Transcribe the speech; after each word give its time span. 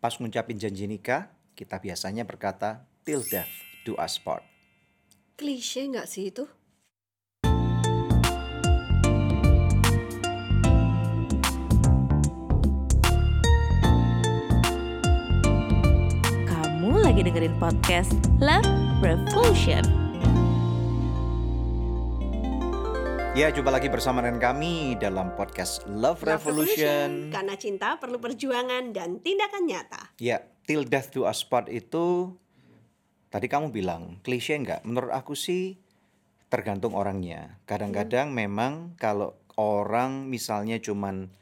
Pas 0.00 0.16
ngucapin 0.16 0.56
janji 0.56 0.88
nikah, 0.88 1.28
kita 1.52 1.76
biasanya 1.76 2.24
berkata, 2.24 2.88
till 3.04 3.20
death 3.20 3.52
do 3.84 3.92
us 4.00 4.16
part. 4.16 4.40
Klise 5.36 5.84
nggak 5.92 6.08
sih 6.08 6.32
itu? 6.32 6.48
Kamu 16.48 17.04
lagi 17.04 17.20
dengerin 17.20 17.52
podcast 17.60 18.16
Love 18.40 18.64
Revolution. 19.04 20.09
Ya, 23.40 23.48
jumpa 23.48 23.72
lagi 23.72 23.88
bersama 23.88 24.20
dengan 24.20 24.36
kami 24.36 25.00
dalam 25.00 25.32
podcast 25.32 25.88
Love, 25.88 26.28
Revolution. 26.28 27.32
Karena 27.32 27.56
cinta 27.56 27.96
perlu 27.96 28.20
perjuangan 28.20 28.92
dan 28.92 29.16
tindakan 29.16 29.64
nyata. 29.64 30.12
Ya, 30.20 30.44
till 30.68 30.84
death 30.84 31.08
do 31.08 31.24
us 31.24 31.40
part 31.40 31.72
itu 31.72 32.36
tadi 33.32 33.48
kamu 33.48 33.72
bilang 33.72 34.20
klise 34.20 34.60
nggak? 34.60 34.84
Menurut 34.84 35.16
aku 35.16 35.32
sih 35.32 35.80
tergantung 36.52 36.92
orangnya. 36.92 37.56
Kadang-kadang 37.64 38.28
memang 38.28 38.92
kalau 39.00 39.40
orang 39.56 40.28
misalnya 40.28 40.76
cuman 40.76 41.32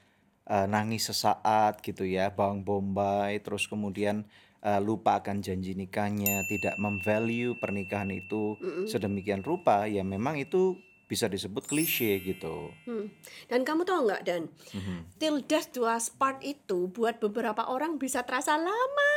eh, 0.46 0.70
nangis 0.70 1.10
sesaat 1.10 1.82
gitu 1.82 2.06
ya, 2.06 2.30
bawang 2.30 2.62
bombay, 2.62 3.42
terus 3.42 3.66
kemudian 3.66 4.22
eh, 4.62 4.78
lupa 4.78 5.18
akan 5.18 5.42
janji 5.42 5.74
nikahnya, 5.74 6.46
tidak 6.46 6.78
memvalue 6.78 7.58
pernikahan 7.58 8.14
itu 8.14 8.54
sedemikian 8.86 9.42
rupa, 9.42 9.90
ya 9.90 10.06
memang 10.06 10.38
itu 10.38 10.78
bisa 11.08 11.24
disebut 11.24 11.64
klise 11.64 12.20
gitu. 12.20 12.68
Hmm. 12.84 13.08
Dan 13.48 13.64
kamu 13.64 13.88
tahu 13.88 14.04
nggak 14.04 14.22
Dan? 14.28 14.52
Mhm. 14.76 15.16
Till 15.16 15.40
death 15.40 15.72
do 15.72 15.88
us 15.88 16.12
part 16.12 16.44
itu 16.44 16.92
buat 16.92 17.16
beberapa 17.16 17.64
orang 17.64 17.96
bisa 17.96 18.22
terasa 18.28 18.60
lama 18.60 19.12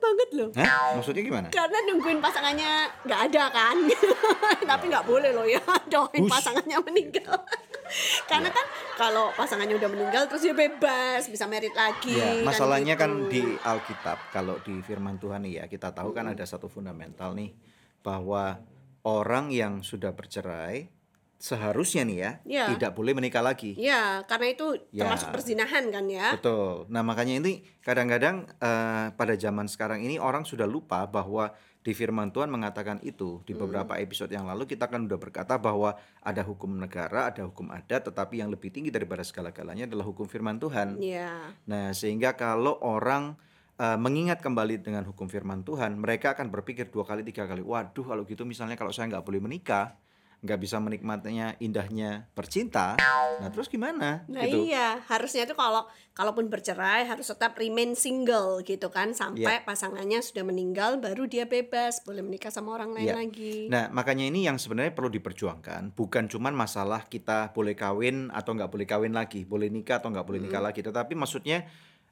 banget 0.00 0.28
loh. 0.36 0.48
Hah? 0.56 0.96
Maksudnya 1.00 1.22
gimana? 1.24 1.46
Karena 1.52 1.78
nungguin 1.88 2.20
pasangannya 2.20 2.88
nggak 3.04 3.20
ada 3.30 3.44
kan, 3.52 3.76
tapi 4.70 4.84
nggak 4.88 5.06
boleh 5.08 5.30
loh 5.32 5.44
ya 5.48 5.60
doain 5.92 6.24
pasangannya 6.28 6.78
meninggal. 6.84 7.36
Karena 8.30 8.48
kan 8.48 8.66
kalau 8.96 9.32
pasangannya 9.36 9.76
udah 9.76 9.90
meninggal 9.90 10.22
terus 10.30 10.46
dia 10.46 10.56
bebas 10.56 11.28
bisa 11.28 11.44
merit 11.48 11.74
lagi. 11.76 12.16
Ya, 12.16 12.40
kan 12.40 12.48
masalahnya 12.48 12.94
kan, 12.96 13.28
gitu. 13.28 13.32
di 13.32 13.42
Alkitab, 13.60 14.32
kalau 14.32 14.56
di 14.62 14.78
firman 14.80 15.20
Tuhan 15.20 15.44
nih 15.44 15.52
ya, 15.60 15.64
kita 15.68 15.92
tahu 15.92 16.16
kan 16.16 16.30
ada 16.30 16.44
satu 16.46 16.70
fundamental 16.70 17.36
nih 17.36 17.52
bahwa 18.00 18.56
orang 19.04 19.52
yang 19.52 19.84
sudah 19.84 20.14
bercerai 20.16 20.99
seharusnya 21.40 22.04
nih 22.04 22.18
ya, 22.20 22.30
Ya. 22.44 22.64
tidak 22.76 22.92
boleh 22.92 23.16
menikah 23.16 23.40
lagi. 23.40 23.72
Ya, 23.80 24.20
karena 24.28 24.52
itu 24.52 24.76
Ya. 24.92 25.08
termasuk 25.08 25.32
perzinahan 25.32 25.88
kan 25.88 26.04
ya. 26.04 26.36
Betul. 26.36 26.84
Nah, 26.92 27.00
makanya 27.00 27.40
ini 27.40 27.64
kadang-kadang 27.80 28.44
eh, 28.60 29.06
pada 29.16 29.34
zaman 29.40 29.64
sekarang 29.64 30.04
ini 30.04 30.20
orang 30.20 30.44
sudah 30.44 30.68
lupa 30.68 31.08
bahwa 31.08 31.50
di 31.80 31.96
firman 31.96 32.28
Tuhan 32.28 32.52
mengatakan 32.52 33.00
itu. 33.00 33.40
Di 33.48 33.56
beberapa 33.56 33.96
episode 33.96 34.28
yang 34.28 34.44
lalu 34.44 34.68
kita 34.68 34.84
kan 34.92 35.08
udah 35.08 35.16
berkata 35.16 35.56
bahwa 35.56 35.96
ada 36.20 36.44
hukum 36.44 36.76
negara, 36.76 37.32
ada 37.32 37.48
hukum 37.48 37.72
adat, 37.72 38.12
tetapi 38.12 38.44
yang 38.44 38.52
lebih 38.52 38.68
tinggi 38.68 38.92
daripada 38.92 39.24
segala-galanya 39.24 39.88
adalah 39.88 40.04
hukum 40.04 40.28
firman 40.28 40.60
Tuhan. 40.60 41.00
Ya. 41.00 41.56
Nah, 41.64 41.96
sehingga 41.96 42.36
kalau 42.36 42.76
orang 42.84 43.40
uh, 43.80 43.96
mengingat 43.96 44.44
kembali 44.44 44.84
dengan 44.84 45.08
hukum 45.08 45.24
firman 45.32 45.64
Tuhan, 45.64 45.96
mereka 45.96 46.36
akan 46.36 46.52
berpikir 46.52 46.92
dua 46.92 47.08
kali, 47.08 47.24
tiga 47.24 47.48
kali. 47.48 47.64
Waduh, 47.64 48.04
kalau 48.04 48.28
gitu 48.28 48.44
misalnya 48.44 48.76
kalau 48.76 48.92
saya 48.92 49.08
nggak 49.08 49.24
boleh 49.24 49.40
menikah, 49.40 49.96
nggak 50.40 50.56
bisa 50.56 50.80
menikmatinya 50.80 51.52
indahnya 51.60 52.24
bercinta, 52.32 52.96
nah 53.40 53.52
terus 53.52 53.68
gimana? 53.68 54.24
Nah 54.24 54.42
gitu. 54.48 54.64
iya, 54.64 55.04
harusnya 55.04 55.44
tuh 55.44 55.52
kalau 55.52 55.84
kalaupun 56.16 56.48
bercerai 56.48 57.04
harus 57.04 57.28
tetap 57.28 57.60
remain 57.60 57.92
single 57.92 58.64
gitu 58.64 58.88
kan 58.88 59.12
sampai 59.12 59.60
pasangannya 59.68 60.24
sudah 60.24 60.40
meninggal 60.40 60.96
baru 60.96 61.28
dia 61.28 61.44
bebas 61.44 62.00
boleh 62.08 62.24
menikah 62.24 62.48
sama 62.48 62.72
orang 62.72 62.96
lain 62.96 63.12
Iya. 63.12 63.16
lagi. 63.20 63.56
Nah, 63.68 63.92
makanya 63.92 64.24
ini 64.32 64.48
yang 64.48 64.56
sebenarnya 64.56 64.96
perlu 64.96 65.12
diperjuangkan, 65.12 65.92
bukan 65.92 66.24
cuman 66.32 66.56
masalah 66.56 67.04
kita 67.04 67.52
boleh 67.52 67.76
kawin 67.76 68.32
atau 68.32 68.56
nggak 68.56 68.70
boleh 68.72 68.86
kawin 68.88 69.12
lagi, 69.12 69.44
boleh 69.44 69.68
nikah 69.68 70.00
atau 70.00 70.08
nggak 70.08 70.24
boleh 70.24 70.40
nikah 70.40 70.64
lagi, 70.64 70.80
tetapi 70.80 71.12
maksudnya 71.20 71.68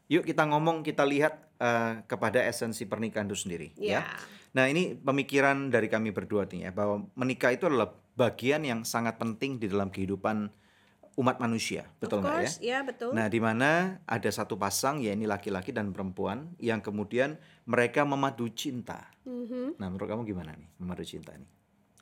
yuk 0.08 0.24
kita 0.24 0.44
ngomong, 0.48 0.84
kita 0.84 1.04
lihat 1.04 1.48
uh, 1.60 2.04
kepada 2.04 2.44
esensi 2.44 2.84
pernikahan 2.84 3.28
itu 3.28 3.40
sendiri, 3.40 3.72
ya. 3.76 4.00
Ya. 4.00 4.02
Nah, 4.56 4.64
ini 4.64 4.96
pemikiran 4.96 5.68
dari 5.68 5.92
kami 5.92 6.08
berdua 6.16 6.48
nih 6.48 6.68
ya, 6.68 6.70
bahwa 6.72 7.04
menikah 7.12 7.52
itu 7.52 7.68
adalah 7.68 7.92
bagian 8.18 8.66
yang 8.66 8.82
sangat 8.82 9.14
penting 9.22 9.62
di 9.62 9.70
dalam 9.70 9.94
kehidupan 9.94 10.50
umat 11.18 11.38
manusia, 11.42 11.86
betul 11.98 12.22
nggak 12.22 12.42
ya? 12.42 12.50
ya 12.62 12.78
betul. 12.86 13.10
Nah, 13.14 13.26
di 13.26 13.42
mana 13.42 14.02
ada 14.06 14.30
satu 14.30 14.54
pasang, 14.54 15.02
ya 15.02 15.14
ini 15.14 15.26
laki-laki 15.26 15.74
dan 15.74 15.90
perempuan, 15.90 16.54
yang 16.62 16.78
kemudian 16.78 17.38
mereka 17.66 18.02
memadu 18.06 18.46
cinta. 18.54 19.10
Mhm. 19.26 19.78
Nah, 19.78 19.86
menurut 19.90 20.06
kamu 20.06 20.22
gimana 20.26 20.54
nih 20.54 20.70
memadu 20.78 21.02
cinta 21.02 21.34
nih? 21.34 21.50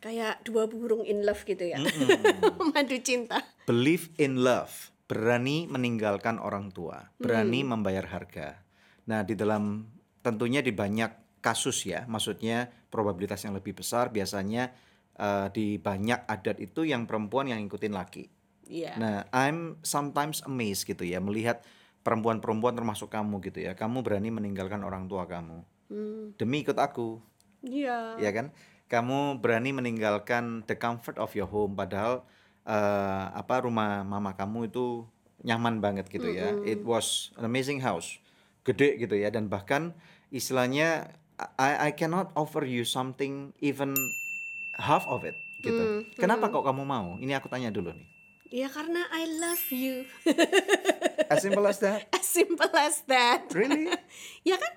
Kayak 0.01 0.45
dua 0.45 0.69
burung 0.69 1.05
in 1.09 1.25
love 1.25 1.41
gitu 1.49 1.65
ya. 1.65 1.81
Madu 2.77 2.97
cinta. 3.01 3.41
Believe 3.65 4.13
in 4.21 4.45
love, 4.45 4.93
berani 5.09 5.65
meninggalkan 5.65 6.37
orang 6.37 6.69
tua, 6.69 7.09
berani 7.17 7.65
membayar 7.65 8.05
harga. 8.05 8.61
Nah, 9.09 9.25
di 9.25 9.33
dalam 9.33 9.89
tentunya 10.21 10.61
di 10.61 10.77
banyak 10.77 11.41
kasus 11.41 11.89
ya, 11.89 12.05
maksudnya 12.05 12.69
probabilitas 12.93 13.41
yang 13.49 13.57
lebih 13.57 13.81
besar 13.81 14.13
biasanya 14.13 14.77
eh, 15.17 15.47
di 15.53 15.77
banyak 15.81 16.29
adat 16.29 16.61
itu 16.61 16.85
yang 16.85 17.05
perempuan 17.09 17.49
yang 17.49 17.61
ngikutin 17.65 17.95
laki. 17.97 18.25
Iya. 18.67 18.99
Nah, 18.99 19.17
I'm 19.31 19.79
sometimes 19.87 20.43
amazed 20.43 20.85
gitu 20.85 21.07
ya 21.07 21.23
melihat 21.23 21.63
perempuan-perempuan 22.03 22.75
termasuk 22.75 23.11
kamu 23.11 23.39
gitu 23.43 23.63
ya. 23.63 23.75
Kamu 23.75 24.03
berani 24.03 24.31
meninggalkan 24.31 24.83
orang 24.83 25.07
tua 25.11 25.27
kamu 25.27 25.63
Hmm, 25.87 26.35
demi 26.35 26.67
ikut 26.67 26.75
aku, 26.83 27.23
Iya. 27.63 28.19
ya 28.19 28.31
kan? 28.35 28.51
Kamu 28.91 29.39
berani 29.39 29.71
meninggalkan 29.71 30.67
the 30.67 30.75
comfort 30.75 31.15
of 31.19 31.31
your 31.39 31.47
home 31.47 31.79
padahal 31.79 32.27
eh, 32.67 33.25
apa 33.31 33.63
rumah 33.63 34.03
mama 34.03 34.35
kamu 34.35 34.67
itu 34.67 35.07
nyaman 35.47 35.79
banget 35.79 36.11
gitu 36.11 36.27
ya. 36.27 36.59
It 36.67 36.83
was 36.83 37.31
an 37.39 37.47
amazing 37.47 37.79
house. 37.87 38.19
Gede 38.67 38.99
gitu 38.99 39.15
ya 39.15 39.31
dan 39.31 39.47
bahkan 39.47 39.95
istilahnya 40.35 41.15
I 41.55 41.87
I 41.87 41.91
cannot 41.95 42.35
offer 42.35 42.67
you 42.67 42.83
something 42.83 43.55
even 43.63 43.95
half 44.77 45.09
of 45.09 45.25
it 45.25 45.37
gitu. 45.65 46.05
Kenapa 46.17 46.53
kok 46.53 46.65
kamu 46.65 46.83
mau? 46.85 47.17
Ini 47.19 47.37
aku 47.41 47.49
tanya 47.49 47.73
dulu 47.73 47.91
nih. 47.91 48.09
Ya 48.47 48.71
karena 48.71 49.03
I 49.11 49.27
love 49.43 49.67
you. 49.75 50.07
As 51.27 51.43
simple 51.43 51.67
as 51.67 51.83
that. 51.83 52.07
As 52.17 52.23
simple 52.23 52.71
as 52.79 53.03
that. 53.11 53.51
Really? 53.51 53.91
Ya 54.47 54.55
kan 54.55 54.73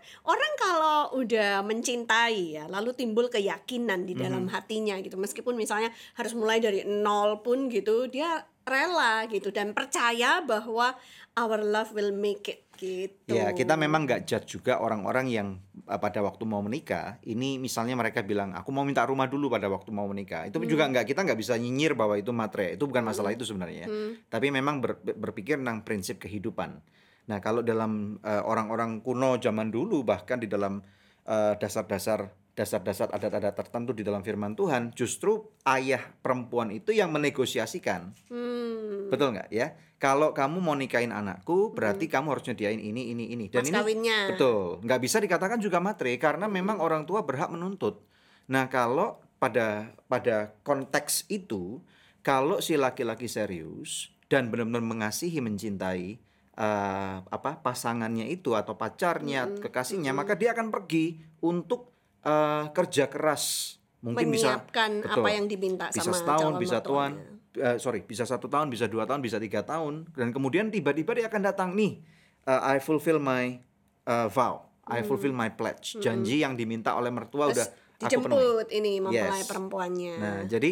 kalau 0.60 1.16
udah 1.16 1.64
mencintai 1.64 2.60
ya 2.60 2.68
lalu 2.68 2.92
timbul 2.92 3.32
keyakinan 3.32 4.04
di 4.04 4.12
dalam 4.20 4.52
hatinya 4.52 5.00
gitu 5.00 5.16
meskipun 5.16 5.56
misalnya 5.56 5.88
harus 6.20 6.36
mulai 6.36 6.60
dari 6.60 6.84
nol 6.84 7.40
pun 7.40 7.72
gitu 7.72 8.12
dia 8.12 8.44
rela 8.68 9.24
gitu 9.32 9.56
dan 9.56 9.72
percaya 9.72 10.44
bahwa 10.44 10.94
our 11.40 11.64
love 11.64 11.96
will 11.96 12.12
make 12.12 12.52
it 12.52 12.70
gitu. 12.80 13.36
Ya, 13.36 13.52
kita 13.52 13.76
memang 13.76 14.08
nggak 14.08 14.24
judge 14.24 14.56
juga 14.56 14.80
orang-orang 14.80 15.28
yang 15.28 15.48
uh, 15.86 16.00
pada 16.00 16.24
waktu 16.24 16.48
mau 16.48 16.64
menikah. 16.64 17.20
Ini 17.28 17.60
misalnya 17.60 18.00
mereka 18.00 18.24
bilang, 18.24 18.56
aku 18.56 18.72
mau 18.72 18.88
minta 18.88 19.04
rumah 19.04 19.28
dulu 19.28 19.52
pada 19.52 19.68
waktu 19.68 19.92
mau 19.92 20.08
menikah. 20.08 20.48
Itu 20.48 20.64
juga 20.64 20.88
nggak 20.88 21.04
kita 21.04 21.28
nggak 21.28 21.40
bisa 21.40 21.60
nyinyir 21.60 21.94
bahwa 21.94 22.16
itu 22.16 22.32
matre. 22.32 22.80
Itu 22.80 22.88
bukan 22.88 23.04
masalah 23.04 23.36
itu 23.36 23.44
sebenarnya. 23.44 23.92
Tapi 24.32 24.48
memang 24.50 24.80
ber- 24.80 25.04
berpikir 25.04 25.60
tentang 25.60 25.84
prinsip 25.84 26.24
kehidupan. 26.24 26.80
Nah, 27.30 27.38
kalau 27.38 27.62
dalam 27.62 28.18
uh, 28.26 28.42
orang-orang 28.42 29.06
kuno 29.06 29.38
zaman 29.38 29.70
dulu 29.70 30.02
bahkan 30.02 30.42
di 30.42 30.50
dalam 30.50 30.82
uh, 31.30 31.54
dasar-dasar 31.62 32.34
dasar-dasar 32.60 33.08
adat-adat 33.16 33.56
tertentu 33.56 33.96
di 33.96 34.04
dalam 34.04 34.20
firman 34.20 34.52
Tuhan, 34.52 34.92
justru 34.92 35.48
ayah 35.64 36.12
perempuan 36.20 36.76
itu 36.76 36.92
yang 36.92 37.08
menegosiasikan. 37.16 38.12
Hmm. 38.28 39.08
Betul 39.08 39.38
nggak 39.38 39.48
ya? 39.48 39.80
Kalau 39.96 40.36
kamu 40.36 40.60
mau 40.60 40.76
nikahin 40.76 41.16
anakku, 41.16 41.72
berarti 41.72 42.12
kamu 42.12 42.36
harus 42.36 42.44
nyediain 42.52 42.80
ini, 42.84 43.16
ini, 43.16 43.32
ini. 43.32 43.46
Dan 43.48 43.64
Mas 43.64 43.72
ini 43.72 43.78
kawinnya. 43.80 44.20
betul, 44.36 44.84
nggak 44.84 45.00
bisa 45.00 45.24
dikatakan 45.24 45.60
juga 45.64 45.80
matre 45.80 46.12
karena 46.20 46.52
memang 46.52 46.84
orang 46.84 47.08
tua 47.08 47.24
berhak 47.24 47.48
menuntut. 47.48 48.04
Nah 48.52 48.68
kalau 48.68 49.24
pada 49.40 49.96
pada 50.12 50.52
konteks 50.68 51.32
itu, 51.32 51.80
kalau 52.24 52.60
si 52.60 52.76
laki-laki 52.76 53.32
serius 53.32 54.12
dan 54.28 54.52
benar-benar 54.52 54.84
mengasihi, 54.84 55.40
mencintai 55.40 56.20
eh, 56.60 57.16
apa 57.24 57.64
pasangannya 57.64 58.28
itu 58.28 58.52
atau 58.52 58.76
pacarnya, 58.76 59.48
kekasihnya, 59.64 60.12
maka 60.12 60.36
dia 60.36 60.52
akan 60.52 60.68
pergi 60.68 61.24
untuk 61.40 61.96
eh, 62.20 62.68
kerja 62.76 63.08
keras. 63.08 63.76
Mungkin 64.00 64.32
bisa 64.32 64.60
menyiapkan 64.60 64.92
betul. 65.04 65.24
apa 65.24 65.30
yang 65.32 65.46
diminta 65.48 65.86
bisa 65.92 66.08
sama 66.08 66.16
setahun, 66.20 66.52
calon 66.56 66.64
bisa 66.64 66.78
tuan, 66.84 67.12
eh, 67.56 67.78
sorry, 67.80 68.00
bisa 68.04 68.24
satu 68.28 68.48
tahun, 68.48 68.72
bisa 68.72 68.88
dua 68.88 69.04
tahun, 69.08 69.20
bisa 69.24 69.40
tiga 69.40 69.64
tahun, 69.64 70.08
dan 70.16 70.32
kemudian 70.36 70.72
tiba-tiba 70.72 71.16
dia 71.16 71.28
akan 71.28 71.42
datang 71.44 71.70
nih, 71.76 72.00
eh, 72.48 72.62
I 72.76 72.84
fulfill 72.84 73.20
my 73.20 73.60
eh, 74.08 74.28
vow, 74.32 74.68
I 74.88 75.04
fulfill 75.04 75.36
my 75.36 75.52
pledge, 75.52 76.00
janji 76.00 76.44
yang 76.44 76.56
diminta 76.56 76.96
oleh 76.96 77.12
mertua 77.12 77.52
Terus 77.52 77.56
udah 77.56 77.68
aku 78.08 78.20
penuhi. 78.24 78.40
dijemput 78.40 78.68
ini 78.72 78.92
mempelai 79.04 79.44
Yes. 79.44 79.48
perempuannya. 79.52 80.16
Nah, 80.16 80.40
jadi 80.48 80.72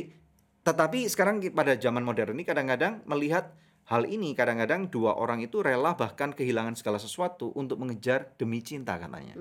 tetapi 0.63 1.07
sekarang 1.07 1.39
pada 1.55 1.79
zaman 1.79 2.03
modern 2.03 2.35
ini 2.35 2.43
kadang-kadang 2.43 3.03
melihat 3.07 3.55
hal 3.87 4.03
ini 4.03 4.35
kadang-kadang 4.35 4.91
dua 4.91 5.15
orang 5.15 5.39
itu 5.39 5.63
rela 5.63 5.95
bahkan 5.95 6.35
kehilangan 6.35 6.75
segala 6.75 6.99
sesuatu 6.99 7.55
untuk 7.55 7.79
mengejar 7.79 8.35
demi 8.35 8.59
cinta 8.59 8.99
katanya. 8.99 9.39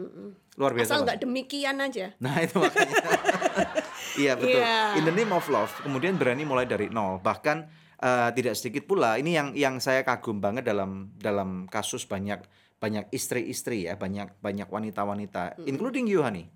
Luar 0.54 0.70
biasa. 0.70 0.94
Asal 0.94 1.02
nggak 1.02 1.20
demikian 1.26 1.76
aja. 1.82 2.14
Nah 2.22 2.36
itu 2.42 2.56
makanya. 2.62 2.98
Iya 4.16 4.32
betul. 4.32 4.64
Iya. 4.64 4.96
In 4.96 5.04
the 5.04 5.12
name 5.12 5.28
of 5.28 5.44
love, 5.52 5.68
kemudian 5.84 6.16
berani 6.16 6.48
mulai 6.48 6.64
dari 6.64 6.88
nol. 6.88 7.20
Bahkan 7.20 7.56
eh, 8.00 8.30
tidak 8.32 8.56
sedikit 8.56 8.88
pula. 8.88 9.20
Ini 9.20 9.28
yang 9.28 9.48
yang 9.52 9.74
saya 9.76 10.08
kagum 10.08 10.40
banget 10.40 10.64
dalam 10.64 11.12
dalam 11.20 11.68
kasus 11.68 12.08
banyak 12.08 12.40
banyak 12.80 13.12
istri-istri 13.12 13.84
ya, 13.84 14.00
banyak 14.00 14.40
banyak 14.40 14.68
wanita-wanita, 14.72 15.60
including 15.68 16.08
you 16.08 16.24
honey, 16.24 16.48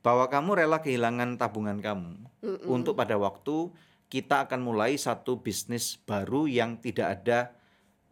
bahwa 0.00 0.24
kamu 0.32 0.64
rela 0.64 0.80
kehilangan 0.80 1.36
tabungan 1.36 1.84
kamu 1.84 2.16
untuk 2.64 2.96
pada 2.96 3.20
waktu 3.20 3.72
kita 4.12 4.44
akan 4.44 4.60
mulai 4.60 5.00
satu 5.00 5.40
bisnis 5.40 5.96
baru 5.96 6.44
yang 6.44 6.76
tidak 6.76 7.24
ada 7.24 7.56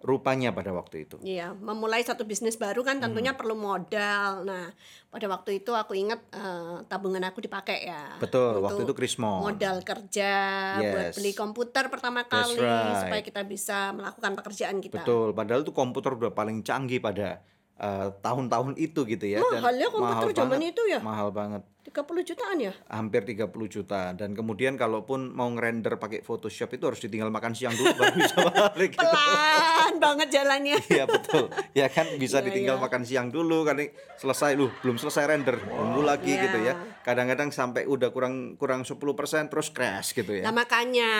rupanya 0.00 0.48
pada 0.48 0.72
waktu 0.72 1.04
itu. 1.04 1.20
Iya, 1.20 1.52
memulai 1.52 2.00
satu 2.00 2.24
bisnis 2.24 2.56
baru 2.56 2.80
kan 2.80 3.04
tentunya 3.04 3.36
Hmm. 3.36 3.40
perlu 3.44 3.52
modal. 3.52 4.48
Nah, 4.48 4.72
pada 5.12 5.28
waktu 5.28 5.60
itu 5.60 5.76
aku 5.76 5.92
ingat 5.92 6.24
eh, 6.32 6.76
tabungan 6.88 7.20
aku 7.28 7.44
dipakai 7.44 7.84
ya. 7.84 8.16
Betul, 8.16 8.64
waktu 8.64 8.88
itu 8.88 8.96
Krismon. 8.96 9.44
Modal 9.44 9.84
kerja 9.84 10.32
buat 10.80 11.12
Yes. 11.12 11.20
beli 11.20 11.36
komputer 11.36 11.92
pertama 11.92 12.24
That's 12.24 12.32
kali 12.32 12.56
right. 12.64 12.96
supaya 12.96 13.20
kita 13.20 13.44
bisa 13.44 13.92
melakukan 13.92 14.32
pekerjaan 14.40 14.80
kita. 14.80 15.04
Betul, 15.04 15.36
padahal 15.36 15.68
tuh 15.68 15.76
komputer 15.76 16.16
udah 16.16 16.32
paling 16.32 16.64
canggih 16.64 17.04
pada 17.04 17.44
eh, 17.76 18.08
tahun-tahun 18.20 18.76
itu 18.76 19.04
gitu 19.04 19.24
ya. 19.24 19.40
Mahal 19.40 19.72
ya 19.76 19.88
komputer 19.88 20.28
mahal 20.28 20.36
zaman 20.36 20.60
banget, 20.60 20.72
itu 20.72 20.82
ya? 20.84 21.00
Mahal 21.00 21.28
banget. 21.28 21.62
30 21.80 21.96
jutaan 22.22 22.60
ya? 22.60 22.72
Hampir 22.86 23.24
30 23.24 23.48
juta 23.66 24.12
dan 24.12 24.32
kemudian 24.32 24.76
kalaupun 24.76 25.32
mau 25.32 25.48
ngerender 25.48 25.96
pakai 25.96 26.20
Photoshop 26.20 26.70
itu 26.70 26.84
harus 26.84 27.00
ditinggal 27.00 27.28
makan 27.28 27.50
siang 27.50 27.72
dulu 27.72 27.88
baru 27.94 28.14
bisa 28.14 28.36
balik 28.46 28.90
gitu. 28.92 29.00
Pelan 29.00 29.94
banget 29.96 30.28
jalannya. 30.30 30.76
Iya 30.90 31.04
betul. 31.04 31.48
Ya 31.72 31.88
kan 31.88 32.04
bisa 32.14 32.38
Iya, 32.38 32.46
ditinggal 32.46 32.76
iya. 32.76 32.84
makan 32.84 33.02
siang 33.02 33.28
dulu 33.28 33.64
kan 33.64 33.80
selesai 34.16 34.54
lu 34.54 34.68
belum 34.80 34.96
selesai 34.96 35.24
render 35.24 35.56
nunggu 35.56 36.02
lagi 36.02 36.36
Iya. 36.36 36.42
gitu 36.44 36.58
ya. 36.60 36.74
Kadang-kadang 37.00 37.48
sampai 37.48 37.88
udah 37.88 38.12
kurang 38.12 38.34
kurang 38.54 38.84
10% 38.84 39.00
terus 39.48 39.72
crash 39.72 40.12
gitu 40.12 40.36
ya. 40.36 40.44
Nah 40.44 40.54
makanya 40.54 41.10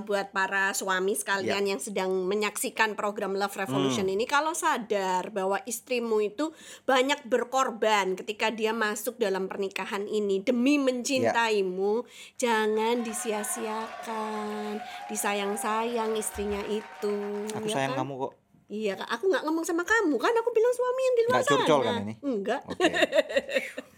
buat 0.00 0.28
para 0.30 0.70
suami 0.72 1.14
Ya. 1.14 1.18
sekalian 1.18 1.64
yang 1.66 1.80
sedang 1.80 2.12
menyaksikan 2.24 2.92
program 2.92 3.32
Love 3.32 3.56
Revolution 3.56 4.04
Hmm. 4.04 4.14
ini 4.14 4.24
kalau 4.24 4.52
sadar 4.52 5.32
bahwa 5.32 5.56
istrimu 5.64 6.20
itu 6.20 6.52
banyak 6.84 7.24
berkorban 7.24 8.12
ketika 8.14 8.50
dia 8.50 8.72
masuk 8.72 9.16
dalam 9.16 9.46
pernikahan 9.46 10.01
ini 10.06 10.42
demi 10.42 10.78
mencintaimu, 10.78 12.06
jangan 12.38 13.02
disia-siakan, 13.02 14.78
disayang-sayang 15.10 16.14
istrinya 16.16 16.62
itu. 16.66 17.46
Aku 17.52 17.66
ya 17.68 17.74
sayang 17.76 17.94
kan? 17.96 18.06
kamu 18.06 18.12
kok. 18.28 18.32
Iya, 18.72 18.96
aku 19.04 19.28
nggak 19.28 19.44
ngomong 19.44 19.64
sama 19.68 19.84
kamu 19.84 20.16
kan, 20.16 20.32
aku 20.32 20.48
bilang 20.56 20.72
suami 20.72 21.00
yang 21.04 21.16
di 21.16 21.22
luar 21.28 21.42
curcol 21.44 21.80
sana. 21.84 21.86
kan 21.86 21.94
ini? 22.08 22.14
Enggak. 22.24 22.60
Oke. 22.68 22.92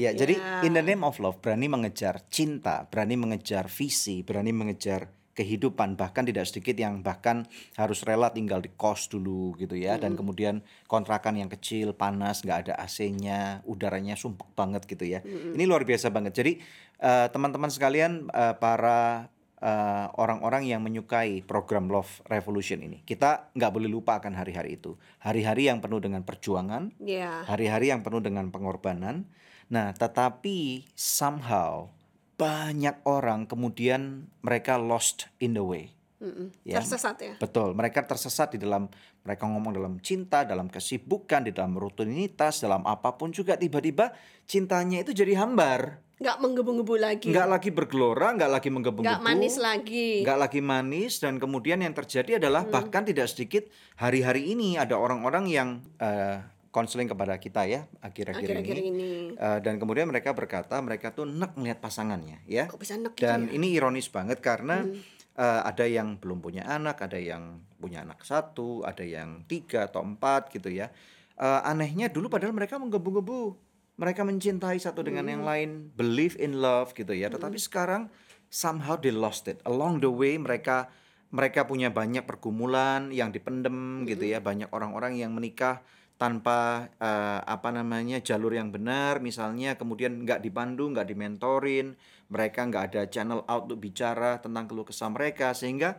Ya, 0.00 0.16
jadi 0.16 0.40
in 0.64 0.72
the 0.72 0.80
name 0.80 1.04
of 1.04 1.20
love 1.20 1.44
berani 1.44 1.68
mengejar 1.68 2.24
cinta, 2.32 2.88
berani 2.88 3.20
mengejar 3.20 3.68
visi, 3.68 4.24
berani 4.24 4.56
mengejar 4.56 5.12
kehidupan 5.40 5.96
bahkan 5.96 6.28
tidak 6.28 6.44
sedikit 6.44 6.76
yang 6.76 7.00
bahkan 7.00 7.48
harus 7.80 8.04
rela 8.04 8.28
tinggal 8.28 8.60
di 8.60 8.68
kos 8.76 9.08
dulu 9.08 9.56
gitu 9.56 9.72
ya. 9.72 9.96
Dan 9.96 10.12
kemudian 10.12 10.60
kontrakan 10.84 11.40
yang 11.40 11.48
kecil 11.48 11.96
panas 11.96 12.44
nggak 12.44 12.68
ada 12.68 12.74
AC-nya 12.76 13.64
udaranya 13.64 14.20
sumpek 14.20 14.52
banget 14.52 14.84
gitu 14.84 15.08
ya. 15.08 15.24
Ini 15.24 15.64
luar 15.64 15.88
biasa 15.88 16.12
banget. 16.12 16.36
Jadi 16.36 16.52
eh, 17.00 17.26
teman-teman 17.32 17.72
sekalian 17.72 18.28
eh, 18.28 18.54
para 18.60 19.32
eh, 19.56 20.06
orang-orang 20.20 20.68
yang 20.68 20.84
menyukai 20.84 21.40
program 21.40 21.88
Love 21.88 22.20
Revolution 22.28 22.84
ini 22.84 23.00
kita 23.00 23.48
nggak 23.56 23.72
boleh 23.72 23.88
lupa 23.88 24.20
akan 24.20 24.36
hari-hari 24.36 24.76
itu. 24.76 25.00
Hari-hari 25.24 25.72
yang 25.72 25.80
penuh 25.80 26.04
dengan 26.04 26.20
perjuangan 26.20 26.92
Iya. 27.00 27.48
hari-hari 27.48 27.88
yang 27.88 28.04
penuh 28.04 28.20
dengan 28.20 28.52
pengorbanan. 28.52 29.24
Nah, 29.70 29.94
tetapi 29.94 30.90
somehow 30.98 31.94
banyak 32.40 33.04
orang 33.04 33.44
kemudian 33.44 34.32
mereka 34.40 34.80
lost 34.80 35.28
in 35.36 35.52
the 35.52 35.60
way. 35.60 35.92
Mm-mm. 36.20 36.52
Ya. 36.64 36.80
Tersesat 36.80 37.16
ya. 37.20 37.34
Betul, 37.36 37.72
mereka 37.72 38.04
tersesat 38.04 38.56
di 38.56 38.58
dalam 38.60 38.88
mereka 39.24 39.44
ngomong 39.48 39.72
dalam 39.72 40.00
cinta, 40.00 40.44
dalam 40.44 40.68
kesibukan, 40.68 41.44
di 41.44 41.52
dalam 41.52 41.76
rutinitas, 41.76 42.60
dalam 42.60 42.84
apa 42.88 43.16
pun 43.16 43.32
juga 43.32 43.56
tiba-tiba 43.56 44.12
cintanya 44.44 45.00
itu 45.04 45.12
jadi 45.12 45.36
hambar. 45.40 46.00
Nggak 46.20 46.36
menggebu-gebu 46.44 46.94
lagi. 47.00 47.28
Nggak 47.32 47.48
lagi 47.48 47.70
bergelora, 47.72 48.36
nggak 48.36 48.52
lagi 48.52 48.68
menggebu-gebu. 48.68 49.08
Nggak 49.08 49.24
manis 49.24 49.56
lagi. 49.56 50.20
nggak 50.20 50.38
lagi 50.40 50.60
manis 50.60 51.12
dan 51.24 51.40
kemudian 51.40 51.80
yang 51.80 51.96
terjadi 51.96 52.36
adalah 52.36 52.68
Hmm. 52.68 52.72
bahkan 52.72 53.08
tidak 53.08 53.24
sedikit 53.32 53.64
hari-hari 53.96 54.52
ini 54.52 54.76
ada 54.76 55.00
orang-orang 55.00 55.48
yang 55.48 55.68
eh, 55.96 56.44
konseling 56.70 57.10
kepada 57.10 57.34
kita 57.36 57.66
ya 57.66 57.90
akhir-akhir 57.98 58.46
Akhir-akhir 58.46 58.76
ini, 58.78 58.88
ini. 58.90 59.10
Eh, 59.34 59.58
dan 59.62 59.82
kemudian 59.82 60.06
mereka 60.06 60.30
berkata 60.30 60.78
mereka 60.78 61.10
tuh 61.10 61.26
nek 61.26 61.58
melihat 61.58 61.82
pasangannya 61.82 62.46
ya. 62.46 62.70
Kok 62.70 62.78
bisa 62.78 62.94
nek 62.94 63.18
gitu 63.18 63.26
dan 63.26 63.50
ya? 63.50 63.58
ini 63.58 63.74
ironis 63.74 64.06
banget 64.06 64.38
karena 64.38 64.86
eh, 65.34 65.60
ada 65.66 65.84
yang 65.84 66.16
belum 66.22 66.38
punya 66.38 66.62
anak 66.70 67.02
ada 67.02 67.18
yang 67.18 67.58
punya 67.82 68.06
anak 68.06 68.22
satu 68.22 68.86
ada 68.86 69.02
yang 69.02 69.42
tiga 69.50 69.90
atau 69.90 70.06
empat 70.06 70.54
gitu 70.54 70.70
ya. 70.70 70.94
Eh, 71.40 71.60
anehnya 71.66 72.06
dulu 72.06 72.30
padahal 72.30 72.54
mereka 72.54 72.78
menggebu-gebu. 72.78 73.68
Mereka 74.00 74.24
mencintai 74.24 74.80
satu 74.80 75.04
dengan 75.04 75.28
yang 75.28 75.44
lain 75.44 75.92
believe 75.92 76.32
in 76.40 76.56
love 76.56 76.96
gitu 76.96 77.12
ya. 77.12 77.28
Tetapi 77.28 77.60
sekarang 77.60 78.08
somehow 78.48 78.96
they 78.96 79.12
lost 79.12 79.44
it. 79.50 79.60
Along 79.68 80.00
the 80.00 80.08
way 80.08 80.40
mereka 80.40 80.88
mereka 81.28 81.68
punya 81.68 81.92
banyak 81.92 82.24
pergumulan 82.24 83.12
yang 83.12 83.28
dipendem 83.28 84.08
gitu 84.08 84.24
ya. 84.24 84.40
Banyak 84.40 84.72
orang-orang 84.72 85.20
yang 85.20 85.36
menikah 85.36 85.84
tanpa 86.20 86.92
eh, 87.00 87.40
apa 87.40 87.72
namanya 87.72 88.20
jalur 88.20 88.52
yang 88.52 88.68
benar 88.68 89.24
misalnya 89.24 89.80
kemudian 89.80 90.28
nggak 90.28 90.44
dipandu 90.44 90.92
nggak 90.92 91.08
dimentorin 91.08 91.96
mereka 92.28 92.68
nggak 92.68 92.84
ada 92.92 93.02
channel 93.08 93.40
out 93.48 93.64
untuk 93.64 93.80
bicara 93.80 94.36
tentang 94.36 94.68
keluh 94.68 94.84
kesah 94.84 95.08
mereka 95.08 95.56
sehingga 95.56 95.96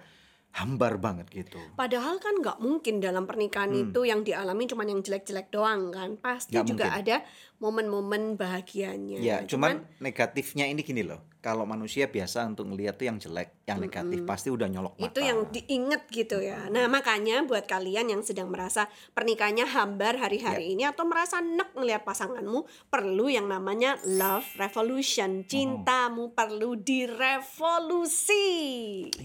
hambar 0.52 1.00
banget 1.00 1.32
gitu 1.32 1.58
Padahal 1.80 2.20
kan 2.20 2.36
nggak 2.44 2.60
mungkin 2.60 3.00
dalam 3.00 3.24
pernikahan 3.24 3.72
itu 3.72 4.04
yang 4.04 4.22
dialami 4.28 4.68
cuma 4.68 4.84
yang 4.84 5.00
jelek-jelek 5.00 5.48
doang 5.48 5.96
kan. 5.96 6.20
Pasti 6.20 6.60
Hmm. 6.60 6.68
Nggak 6.68 6.68
juga 6.68 6.86
mungkin. 6.92 7.02
ada 7.08 7.16
momen-momen 7.62 8.42
bahagianya. 8.42 9.22
Ya, 9.22 9.38
cuman, 9.46 9.86
negatifnya 10.02 10.66
ini 10.66 10.82
gini 10.82 11.06
loh. 11.06 11.22
Kalau 11.42 11.66
manusia 11.66 12.06
biasa 12.06 12.46
untuk 12.46 12.70
ngeliat 12.70 13.02
tuh 13.02 13.10
yang 13.10 13.18
jelek, 13.18 13.66
yang 13.66 13.82
negatif 13.82 14.22
pasti 14.30 14.54
udah 14.54 14.70
nyolok 14.70 14.94
mata. 15.02 15.10
itu 15.10 15.26
yang 15.26 15.50
diinget 15.50 16.06
gitu 16.14 16.38
ya. 16.38 16.70
Nah 16.70 16.86
makanya 16.86 17.42
buat 17.42 17.66
kalian 17.66 18.14
yang 18.14 18.22
sedang 18.22 18.54
merasa 18.54 18.86
pernikahannya 19.18 19.66
hambar 19.66 20.22
hari-hari 20.22 20.70
Ya. 20.70 20.74
ini 20.78 20.84
atau 20.86 21.02
merasa 21.10 21.42
nek 21.42 21.74
melihat 21.74 22.06
pasanganmu 22.06 22.70
perlu 22.94 23.26
yang 23.26 23.50
namanya 23.50 23.98
love 24.06 24.46
revolution. 24.62 25.42
Cintamu 25.50 26.30
perlu 26.38 26.78
direvolusi. 26.78 28.46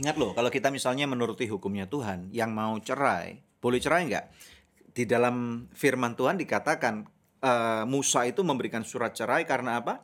Ingat 0.01 0.17
loh, 0.17 0.33
kalau 0.33 0.49
kita 0.49 0.73
misalnya 0.73 1.05
menuruti 1.05 1.45
hukumnya 1.53 1.85
Tuhan, 1.85 2.33
yang 2.33 2.49
mau 2.57 2.81
cerai, 2.81 3.45
boleh 3.61 3.77
cerai 3.77 4.09
nggak? 4.09 4.25
Di 4.97 5.05
dalam 5.05 5.69
firman 5.77 6.17
Tuhan 6.17 6.41
dikatakan 6.41 7.16
eh, 7.47 7.83
Musa 7.87 8.27
itu 8.27 8.43
memberikan 8.43 8.83
surat 8.83 9.15
cerai 9.15 9.47
karena 9.47 9.79
apa? 9.79 10.03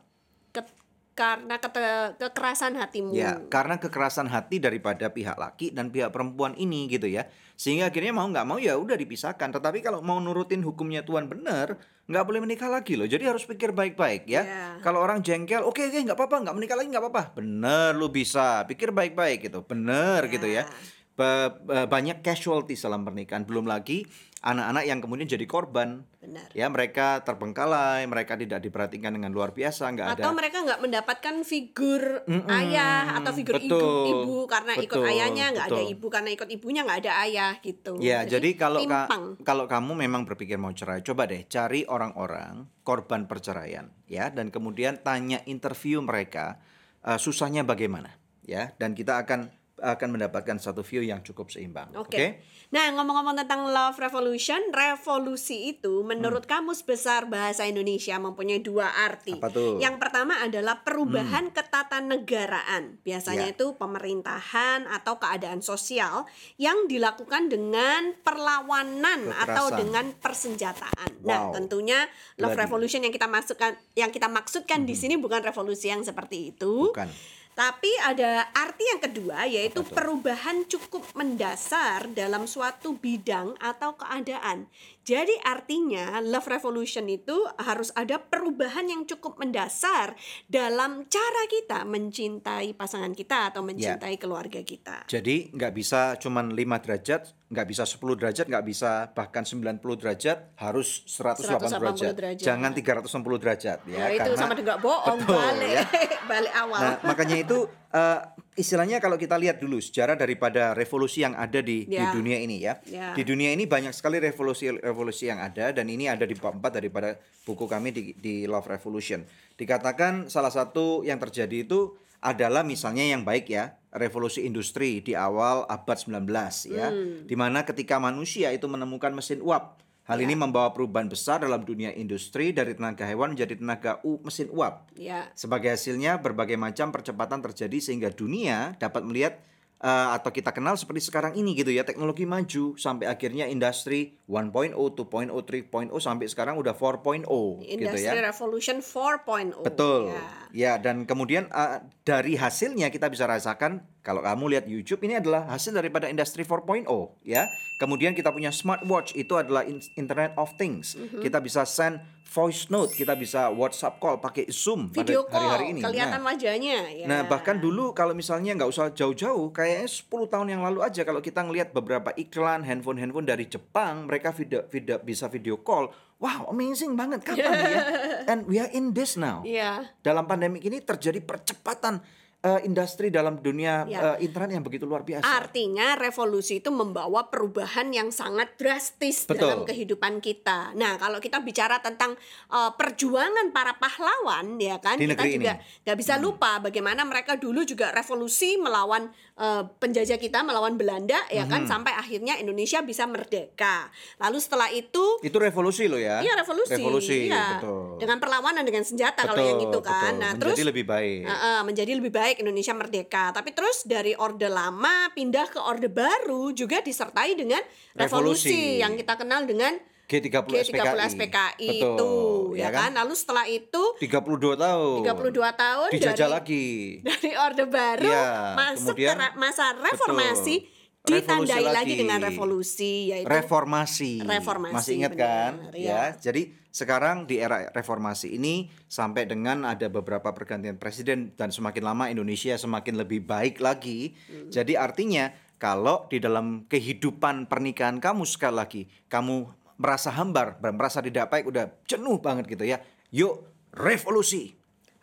Ke- 0.55 0.79
karena 1.13 1.61
kete- 1.61 2.17
kekerasan 2.17 2.73
hatimu. 2.73 3.13
Ya, 3.13 3.37
karena 3.51 3.77
kekerasan 3.77 4.25
hati 4.33 4.57
daripada 4.57 5.13
pihak 5.13 5.37
laki 5.37 5.69
dan 5.69 5.93
pihak 5.93 6.09
perempuan 6.09 6.57
ini 6.57 6.89
gitu 6.89 7.05
ya. 7.05 7.29
Sehingga 7.53 7.93
akhirnya 7.93 8.17
mau 8.17 8.25
nggak 8.25 8.47
mau 8.49 8.57
ya 8.57 8.73
udah 8.73 8.97
dipisahkan. 8.97 9.53
Tetapi 9.53 9.85
kalau 9.85 10.01
mau 10.01 10.17
nurutin 10.17 10.65
hukumnya 10.65 11.05
Tuhan 11.05 11.29
benar, 11.29 11.77
nggak 12.09 12.23
boleh 12.25 12.41
menikah 12.41 12.65
lagi 12.65 12.97
loh. 12.97 13.05
Jadi 13.05 13.29
harus 13.29 13.45
pikir 13.45 13.77
baik-baik 13.77 14.25
ya. 14.25 14.41
Ya. 14.41 14.65
Kalau 14.81 15.05
orang 15.05 15.21
jengkel, 15.21 15.61
oke 15.61 15.85
oke 15.85 15.99
nggak 16.01 16.17
apa-apa, 16.17 16.49
nggak 16.49 16.55
menikah 16.57 16.77
lagi 16.81 16.89
nggak 16.89 17.03
apa-apa. 17.05 17.23
Bener 17.37 17.93
lu 17.93 18.09
bisa. 18.09 18.65
Pikir 18.65 18.89
baik-baik 18.89 19.53
gitu. 19.53 19.61
Bener 19.61 20.25
gitu 20.33 20.49
ya. 20.49 20.65
Ba- 21.13 21.53
ba- 21.53 21.85
banyak 21.85 22.25
casualty 22.25 22.73
dalam 22.73 23.05
pernikahan. 23.05 23.45
Belum 23.45 23.69
lagi 23.69 24.01
anak-anak 24.41 24.83
yang 24.83 24.99
kemudian 24.99 25.29
jadi 25.29 25.45
korban. 25.45 26.03
Benar. 26.19 26.49
Ya 26.51 26.67
mereka 26.67 27.21
terbengkalai, 27.21 28.03
mereka 28.09 28.33
tidak 28.35 28.59
diperhatikan 28.59 29.13
dengan 29.13 29.29
luar 29.29 29.53
biasa, 29.53 29.93
nggak 29.93 30.07
ada. 30.09 30.23
Atau 30.25 30.31
mereka 30.33 30.57
nggak 30.65 30.81
mendapatkan 30.81 31.35
figur 31.45 32.25
ayah 32.49 33.21
atau 33.21 33.31
figur 33.31 33.55
ibu, 33.55 33.71
betul, 33.71 34.05
ibu 34.09 34.35
karena 34.49 34.73
ikut 34.75 34.89
betul, 34.99 35.07
ayahnya 35.07 35.45
nggak 35.53 35.67
ada 35.69 35.83
ibu 35.85 36.05
karena 36.09 36.29
ikut 36.33 36.49
ibunya 36.49 36.81
nggak 36.83 36.99
ada 37.05 37.13
ayah 37.23 37.51
gitu. 37.61 37.93
Ya, 38.01 38.25
jadi, 38.25 38.49
kalau 38.57 38.81
ka- 38.83 39.07
kalau 39.45 39.65
kamu 39.69 39.91
memang 40.07 40.25
berpikir 40.25 40.57
mau 40.57 40.73
cerai, 40.73 41.05
coba 41.05 41.29
deh 41.29 41.45
cari 41.45 41.85
orang-orang 41.85 42.67
korban 42.81 43.29
perceraian, 43.29 43.87
ya, 44.09 44.27
dan 44.33 44.49
kemudian 44.49 44.99
tanya 44.99 45.39
interview 45.45 46.01
mereka 46.01 46.57
eh, 47.03 47.19
susahnya 47.19 47.63
bagaimana, 47.63 48.15
ya, 48.43 48.71
dan 48.75 48.95
kita 48.95 49.23
akan 49.23 49.51
akan 49.83 50.15
mendapatkan 50.15 50.55
satu 50.57 50.79
view 50.79 51.03
yang 51.03 51.19
cukup 51.19 51.51
seimbang. 51.51 51.91
Oke. 51.93 52.15
Oke. 52.15 52.25
Nah, 52.71 52.89
ngomong-ngomong 52.89 53.35
tentang 53.35 53.67
love 53.67 53.99
revolution, 53.99 54.57
revolusi 54.71 55.75
itu 55.75 56.01
Hmm. 56.01 56.15
menurut 56.15 56.47
Kamus 56.47 56.81
Besar 56.81 57.27
Bahasa 57.27 57.67
Indonesia 57.67 58.15
mempunyai 58.17 58.63
dua 58.63 58.89
arti. 58.89 59.35
Apa 59.37 59.51
tuh? 59.51 59.77
Hmm. 59.77 59.83
Yang 59.83 59.95
pertama 59.99 60.39
adalah 60.39 60.81
perubahan 60.81 61.51
ketatanegaraan. 61.51 63.03
Biasanya 63.03 63.51
Ya. 63.51 63.53
itu 63.53 63.75
pemerintahan 63.75 64.87
atau 64.87 65.19
keadaan 65.19 65.59
sosial 65.59 66.25
yang 66.55 66.87
dilakukan 66.87 67.51
dengan 67.51 68.15
perlawanan 68.23 69.29
atau 69.35 69.67
Kekerasan. 69.67 69.77
dengan 69.77 70.05
persenjataan. 70.17 71.11
Nah, 71.21 71.51
Wow. 71.51 71.53
tentunya 71.53 72.07
love 72.37 72.53
Gladi. 72.53 72.63
revolution 72.65 73.01
yang 73.03 73.13
kita 73.13 73.27
masukkan 73.27 73.75
yang 73.93 74.09
kita 74.09 74.25
maksudkan 74.25 74.83
di 74.83 74.95
sini 74.95 75.15
bukan 75.15 75.43
revolusi 75.43 75.89
yang 75.89 76.01
seperti 76.01 76.55
itu. 76.55 76.89
Hmm. 76.89 76.95
Bukan. 76.95 77.09
Tapi 77.53 77.89
ada 78.01 78.49
arti 78.49 78.81
yang 78.89 78.97
kedua 78.97 79.45
yaitu 79.45 79.85
perubahan 79.85 80.65
cukup 80.65 81.05
mendasar 81.13 82.09
dalam 82.09 82.49
suatu 82.49 82.97
bidang 82.97 83.53
atau 83.61 83.93
keadaan. 83.93 84.65
Jadi 85.03 85.35
artinya 85.43 86.23
love 86.23 86.47
revolution 86.47 87.11
itu 87.11 87.35
harus 87.59 87.91
ada 87.91 88.23
perubahan 88.23 88.87
yang 88.87 89.03
cukup 89.03 89.35
mendasar 89.35 90.15
dalam 90.47 91.03
cara 91.11 91.43
kita 91.51 91.83
mencintai 91.83 92.71
pasangan 92.71 93.11
kita 93.11 93.51
atau 93.51 93.67
mencintai 93.67 94.15
keluarga 94.15 94.63
kita. 94.63 95.03
Jadi 95.11 95.51
nggak 95.51 95.73
bisa 95.75 96.15
cuman 96.23 96.55
5 96.55 96.83
derajat, 96.87 97.21
nggak 97.51 97.67
bisa 97.67 97.83
10 97.83 98.15
derajat, 98.15 98.45
nggak 98.47 98.65
bisa 98.65 98.91
bahkan 99.11 99.43
90 99.43 99.83
derajat, 99.99 100.55
harus 100.55 101.03
180, 101.03 101.51
180 101.51 101.83
derajat. 101.83 102.13
derajat. 102.15 102.45
Jangan 102.47 102.71
360 102.71 103.43
derajat 103.43 103.79
ya. 103.83 103.97
Ya, 103.99 104.07
itu 104.15 104.31
sama 104.39 104.55
dengan 104.55 104.79
bohong 104.79 105.19
Betul, 105.19 105.35
balik 105.35 105.71
ya. 105.75 105.83
balik 106.31 106.53
awal. 106.55 106.79
Nah, 106.79 106.95
makanya 107.03 107.37
itu 107.43 107.67
eh, 107.93 108.19
istilahnya 108.57 108.97
kalau 108.97 109.15
kita 109.15 109.37
lihat 109.37 109.61
dulu 109.61 109.77
sejarah 109.77 110.17
daripada 110.17 110.73
revolusi 110.73 111.21
yang 111.21 111.37
ada 111.37 111.61
di, 111.61 111.85
di 111.85 111.95
Ya. 111.97 112.09
dunia 112.09 112.37
ini 112.41 112.57
ya. 112.61 112.81
Ya. 112.89 113.13
Di 113.13 113.21
dunia 113.21 113.53
ini 113.53 113.69
banyak 113.69 113.93
sekali 113.93 114.17
revolusi-revolusi 114.17 115.29
yang 115.29 115.39
ada 115.39 115.69
dan 115.71 115.85
ini 115.87 116.09
ada 116.09 116.25
di 116.25 116.33
bab 116.33 116.57
4 116.57 116.77
daripada 116.81 117.17
buku 117.45 117.65
kami 117.69 117.89
di, 117.93 118.03
di 118.17 118.49
Love 118.49 118.69
Revolution. 118.69 119.21
Dikatakan 119.53 120.27
salah 120.27 120.49
satu 120.49 121.05
yang 121.05 121.21
terjadi 121.21 121.65
itu 121.65 121.93
adalah 122.23 122.63
misalnya 122.63 123.03
yang 123.03 123.27
baik 123.27 123.51
ya, 123.51 123.75
revolusi 123.91 124.47
industri 124.47 125.03
di 125.03 125.11
awal 125.13 125.67
abad 125.67 125.97
19 125.99 126.23
ya. 126.71 126.87
Hmm. 126.89 127.27
Di 127.27 127.35
mana 127.35 127.67
ketika 127.67 127.99
manusia 127.99 128.49
itu 128.55 128.65
menemukan 128.65 129.11
mesin 129.13 129.43
uap. 129.43 129.79
Hal 130.03 130.19
Ya. 130.19 130.27
ini 130.27 130.35
membawa 130.35 130.75
perubahan 130.75 131.07
besar 131.07 131.39
dalam 131.39 131.63
dunia 131.63 131.95
industri 131.95 132.51
dari 132.51 132.75
tenaga 132.75 133.07
hewan 133.07 133.39
menjadi 133.39 133.55
tenaga 133.55 134.03
u, 134.03 134.19
mesin 134.19 134.51
uap. 134.51 134.91
ya. 134.99 135.31
Sebagai 135.31 135.71
hasilnya 135.71 136.19
berbagai 136.19 136.59
macam 136.59 136.91
percepatan 136.91 137.39
terjadi 137.39 137.79
sehingga 137.79 138.11
dunia 138.11 138.75
dapat 138.83 138.99
melihat 139.07 139.39
eh, 139.83 140.07
atau 140.15 140.31
kita 140.31 140.55
kenal 140.55 140.79
seperti 140.79 141.03
sekarang 141.03 141.35
ini 141.35 141.51
gitu 141.53 141.69
ya 141.69 141.83
teknologi 141.83 142.23
maju 142.23 142.79
sampai 142.79 143.11
akhirnya 143.11 143.45
industri 143.45 144.15
1.0, 144.31 144.71
2.0, 144.71 145.03
3.0 145.29 145.91
sampai 145.99 146.25
sekarang 146.31 146.55
udah 146.55 146.71
4.0 146.71 147.27
gitu 147.61 147.97
ya. 147.99 148.15
Revolution 148.23 148.79
4.0. 148.79 149.67
Betul. 149.67 150.09
Ya. 150.09 150.23
Ya, 150.53 150.73
dan 150.77 151.03
kemudian 151.03 151.49
uh, 151.51 151.83
dari 152.05 152.39
hasilnya 152.39 152.87
kita 152.87 153.09
bisa 153.09 153.27
rasakan 153.27 153.83
kalau 153.99 154.21
kamu 154.21 154.55
lihat 154.55 154.65
YouTube 154.69 155.01
ini 155.03 155.17
adalah 155.17 155.49
hasil 155.49 155.75
daripada 155.75 156.07
industri 156.07 156.47
4.0 156.47 156.87
ya. 157.27 157.43
Kemudian 157.81 158.15
kita 158.15 158.31
punya 158.31 158.53
smartwatch 158.53 159.11
itu 159.13 159.35
adalah 159.35 159.67
in- 159.67 159.83
Internet 159.99 160.37
of 160.39 160.55
Things. 160.55 160.95
Mhm. 160.95 161.19
Kita 161.19 161.43
bisa 161.43 161.67
send 161.67 161.99
voice 162.23 162.71
note, 162.71 162.95
kita 162.95 163.13
bisa 163.13 163.51
WhatsApp 163.51 163.99
call 163.99 164.17
pakai 164.17 164.49
Zoom 164.49 164.89
Video 164.89 165.27
pada 165.27 165.37
hari-hari 165.37 165.63
call, 165.63 165.71
ini. 165.75 165.81
kelihatan 165.83 166.21
Nah, 166.23 166.27
wajahnya. 166.33 166.77
Ya. 166.89 167.05
Nah 167.05 167.19
bahkan 167.27 167.59
dulu 167.59 167.91
kalau 167.91 168.15
misalnya 168.15 168.57
nggak 168.57 168.69
usah 168.69 168.89
jauh-jauh 168.89 169.51
kayaknya 169.51 169.85
10 169.85 170.31
tahun 170.33 170.47
yang 170.49 170.61
lalu 170.65 170.79
aja 170.81 171.05
kalau 171.05 171.21
kita 171.21 171.45
ngelihat 171.45 171.75
beberapa 171.75 172.09
iklan 172.15 172.65
handphone-handphone 172.65 173.27
dari 173.27 173.45
Jepang 173.45 174.07
mereka 174.07 174.33
video, 174.33 174.65
video 174.65 174.97
bisa 174.97 175.29
video 175.29 175.61
call 175.61 175.91
wow 176.17 176.47
amazing 176.49 176.95
banget 176.95 177.21
kapan 177.21 177.51
ya 177.67 177.81
and 178.31 178.47
we 178.47 178.55
are 178.55 178.71
in 178.71 178.95
this 178.95 179.19
now 179.19 179.43
Iya. 179.43 179.91
dalam 179.99 180.23
pandemi 180.23 180.63
ini 180.63 180.79
terjadi 180.79 181.19
percepatan 181.19 181.99
eh, 182.43 182.59
industri 182.67 183.07
dalam 183.07 183.39
dunia 183.39 183.87
Ya. 183.87 184.19
eh, 184.19 184.27
internet 184.27 184.59
yang 184.59 184.65
begitu 184.67 184.83
luar 184.83 185.07
biasa 185.07 185.23
Artinya 185.23 185.95
revolusi 185.95 186.59
itu 186.59 186.69
membawa 186.69 187.31
perubahan 187.31 187.89
yang 187.95 188.11
sangat 188.11 188.59
drastis 188.59 189.23
Betul. 189.23 189.39
dalam 189.39 189.59
kehidupan 189.63 190.19
kita. 190.19 190.75
Nah, 190.75 190.99
kalau 190.99 191.23
kita 191.23 191.39
bicara 191.39 191.79
tentang 191.79 192.19
uh, 192.51 192.75
perjuangan 192.75 193.55
para 193.55 193.79
pahlawan, 193.79 194.59
ya 194.59 194.77
kan, 194.83 194.99
Di 194.99 195.07
kita 195.07 195.23
juga 195.25 195.53
nggak 195.87 195.97
bisa 195.97 196.19
lupa 196.19 196.59
bagaimana 196.59 197.07
mereka 197.07 197.39
dulu 197.39 197.63
juga 197.63 197.95
revolusi 197.95 198.59
melawan 198.59 199.07
uh, 199.37 199.65
penjajah 199.81 200.17
kita, 200.21 200.45
melawan 200.45 200.77
Belanda, 200.77 201.17
ya 201.29 201.45
kan, 201.49 201.65
sampai 201.65 201.93
akhirnya 201.95 202.37
Indonesia 202.37 202.81
bisa 202.85 203.05
merdeka. 203.09 203.89
Lalu 204.21 204.37
setelah 204.41 204.69
itu 204.69 205.21
itu 205.23 205.37
revolusi 205.37 205.89
loh 205.89 205.99
ya 205.99 206.21
Iya 206.21 206.33
revolusi, 206.37 206.73
revolusi 206.75 207.17
iya. 207.29 207.57
betul 207.57 207.97
dengan 208.01 208.17
perlawanan 208.19 208.63
dengan 208.65 208.83
senjata 208.83 209.23
kalau 209.23 209.39
Betul, 209.39 209.49
yang 209.49 209.59
itu 209.69 209.79
kan. 209.81 210.13
betul. 210.13 210.21
Nah 210.21 210.31
Menjadi 210.35 210.41
terus 210.59 210.69
lebih 210.69 210.85
baik. 210.85 211.21
Heeh, 211.23 211.59
menjadi 211.63 211.91
lebih 211.97 212.11
baik 212.13 212.35
Indonesia 212.43 212.73
merdeka. 212.75 213.25
Tapi 213.33 213.49
terus 213.55 213.77
dari 213.87 214.13
orde 214.17 214.49
lama 214.51 215.09
pindah 215.15 215.47
ke 215.49 215.59
orde 215.61 215.89
baru 215.89 216.51
juga 216.51 216.83
disertai 216.83 217.33
dengan 217.37 217.61
revolusi, 217.95 218.51
Revolusi. 218.51 218.81
yang 218.83 218.93
kita 218.99 219.15
kenal 219.17 219.45
dengan 219.47 219.73
G30 220.03 220.45
G30 220.45 220.67
SPKI, 220.67 221.09
SPKI 221.09 221.69
Betul, 221.79 221.95
itu 221.95 222.11
ya 222.59 222.69
kan. 222.69 222.91
Lalu 222.93 223.13
setelah 223.15 223.45
itu 223.47 223.83
32 223.97 224.59
tahun 224.59 224.99
32 225.01 225.53
tahun 225.55 225.87
dijajah 225.95 226.27
dari 226.27 226.33
lagi 226.35 226.65
dari 227.07 227.31
orde 227.33 227.65
baru 227.65 228.11
Iya, 228.11 228.27
masuk 228.53 228.93
kemudian- 228.93 229.17
ke 229.17 229.27
masa 229.39 229.65
reformasi 229.73 230.55
Betul. 231.03 231.07
ditandai 231.07 231.63
lagi. 231.63 231.75
lagi. 231.75 231.93
dengan 231.99 232.19
revolusi 232.19 232.93
yaitu 233.11 233.27
reformasi. 233.27 234.23
Reformasi, 234.23 234.75
Masih 234.75 234.93
ingat 234.99 235.13
benar, 235.15 235.27
kan? 235.27 235.51
ya. 235.75 235.87
Ya. 235.87 236.03
Jadi 236.15 236.41
sekarang 236.69 237.23
di 237.23 237.37
era 237.37 237.69
reformasi 237.69 238.33
ini 238.33 238.67
sampai 238.87 239.23
dengan 239.23 239.61
ada 239.63 239.87
beberapa 239.87 240.33
pergantian 240.33 240.75
presiden 240.75 241.31
dan 241.35 241.51
semakin 241.51 241.83
lama 241.85 242.09
Indonesia 242.09 242.55
semakin 242.55 242.97
lebih 242.97 243.23
baik 243.23 243.59
lagi. 243.59 244.15
Hmm. 244.25 244.49
Jadi 244.49 244.73
artinya 244.73 245.29
kalau 245.59 246.07
di 246.07 246.19
dalam 246.19 246.65
kehidupan 246.67 247.47
pernikahan 247.47 248.01
kamu 248.01 248.23
sekali 248.25 248.55
lagi 248.57 248.81
kamu 249.07 249.62
merasa 249.77 250.13
hambar, 250.13 250.57
merasa 250.61 251.01
tidak 251.01 251.29
baik, 251.29 251.45
udah 251.49 251.65
jenuh 251.83 252.17
banget 252.19 252.45
gitu 252.47 252.63
ya. 252.63 252.77
Yuk 253.11 253.41
revolusi. 253.73 254.53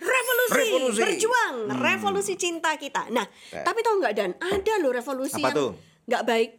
revolusi, 0.01 0.57
Revolusi. 0.57 1.01
berjuang, 1.05 1.57
revolusi 1.77 2.35
cinta 2.35 2.73
kita. 2.75 3.13
Nah, 3.13 3.29
Eh. 3.53 3.61
tapi 3.61 3.85
tau 3.85 4.01
nggak 4.01 4.15
dan 4.17 4.33
ada 4.41 4.75
loh 4.81 4.97
revolusi 4.97 5.37
Apa 5.45 5.53
yang 5.53 5.77
nggak 6.09 6.25
baik. 6.25 6.51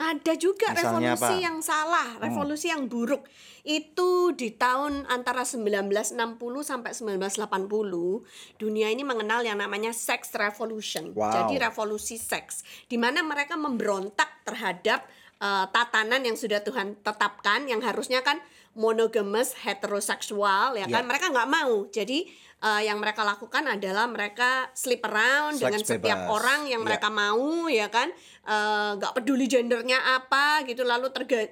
Ada 0.00 0.32
juga 0.32 0.72
Misalnya 0.72 1.12
revolusi 1.12 1.24
apa? 1.24 1.28
Hmm. 1.36 1.44
yang 1.44 1.58
salah, 1.60 2.08
revolusi 2.20 2.66
yang 2.72 2.88
buruk. 2.88 3.20
Itu 3.60 4.32
di 4.32 4.56
tahun 4.56 5.04
antara 5.04 5.44
1960 5.44 6.16
sampai 6.64 6.96
1980, 6.96 8.24
dunia 8.56 8.88
ini 8.88 9.04
mengenal 9.04 9.44
yang 9.44 9.60
namanya 9.60 9.92
sex 9.92 10.32
revolution. 10.32 11.12
Wow. 11.12 11.28
Jadi 11.44 11.60
revolusi 11.60 12.16
seks, 12.16 12.64
di 12.88 12.96
mana 12.96 13.20
mereka 13.20 13.60
memberontak 13.60 14.40
terhadap 14.40 15.04
eh, 15.40 15.64
tatanan 15.72 16.20
yang 16.22 16.36
sudah 16.36 16.60
Tuhan 16.60 17.00
tetapkan, 17.00 17.64
yang 17.64 17.80
harusnya 17.80 18.20
kan 18.20 18.38
monogamous 18.70 19.56
heteroseksual, 19.58 20.78
ya 20.78 20.86
kan? 20.86 21.02
Ya. 21.02 21.08
Mereka 21.08 21.26
nggak 21.32 21.50
mau. 21.50 21.88
Jadi 21.88 22.28
eh, 22.60 22.82
yang 22.84 23.00
mereka 23.00 23.24
lakukan 23.24 23.64
adalah 23.66 24.04
mereka 24.04 24.68
sleep 24.76 25.00
around 25.02 25.56
Seks 25.56 25.64
dengan 25.64 25.80
setiap 25.80 26.20
bebas. 26.22 26.30
orang 26.30 26.60
yang 26.68 26.84
Ya. 26.84 26.86
mereka 26.86 27.08
mau, 27.08 27.66
ya 27.66 27.88
kan? 27.88 28.12
Eh, 28.44 28.90
nggak 29.00 29.12
peduli 29.16 29.48
gendernya 29.48 30.20
apa, 30.20 30.62
gitu. 30.68 30.84
Lalu 30.84 31.08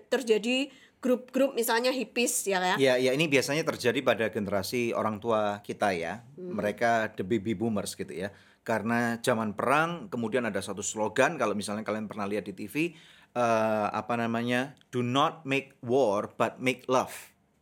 terjadi 0.07 0.68
grup-grup 0.99 1.54
misalnya 1.54 1.95
hippies, 1.95 2.45
ya 2.45 2.59
kan? 2.59 2.76
Ya, 2.76 2.99
ya 2.99 3.14
ini 3.14 3.25
biasanya 3.25 3.62
terjadi 3.62 4.02
pada 4.02 4.28
generasi 4.28 4.90
orang 4.92 5.23
tua 5.23 5.62
kita 5.62 5.95
ya. 5.95 6.26
Mereka 6.37 7.14
the 7.14 7.23
baby 7.23 7.54
boomers 7.54 7.95
gitu 7.95 8.11
ya. 8.11 8.35
Karena 8.66 9.16
zaman 9.23 9.57
perang 9.57 10.12
kemudian 10.12 10.45
ada 10.45 10.61
satu 10.61 10.85
slogan 10.85 11.38
kalau 11.40 11.57
misalnya 11.57 11.87
kalian 11.87 12.04
pernah 12.04 12.28
lihat 12.28 12.45
di 12.45 12.52
TV 12.52 12.92
eh, 13.38 13.87
apa 13.95 14.18
namanya? 14.18 14.75
Do 14.90 15.00
not 15.00 15.47
make 15.47 15.78
war 15.78 16.35
but 16.35 16.59
make 16.59 16.83
love. 16.90 17.14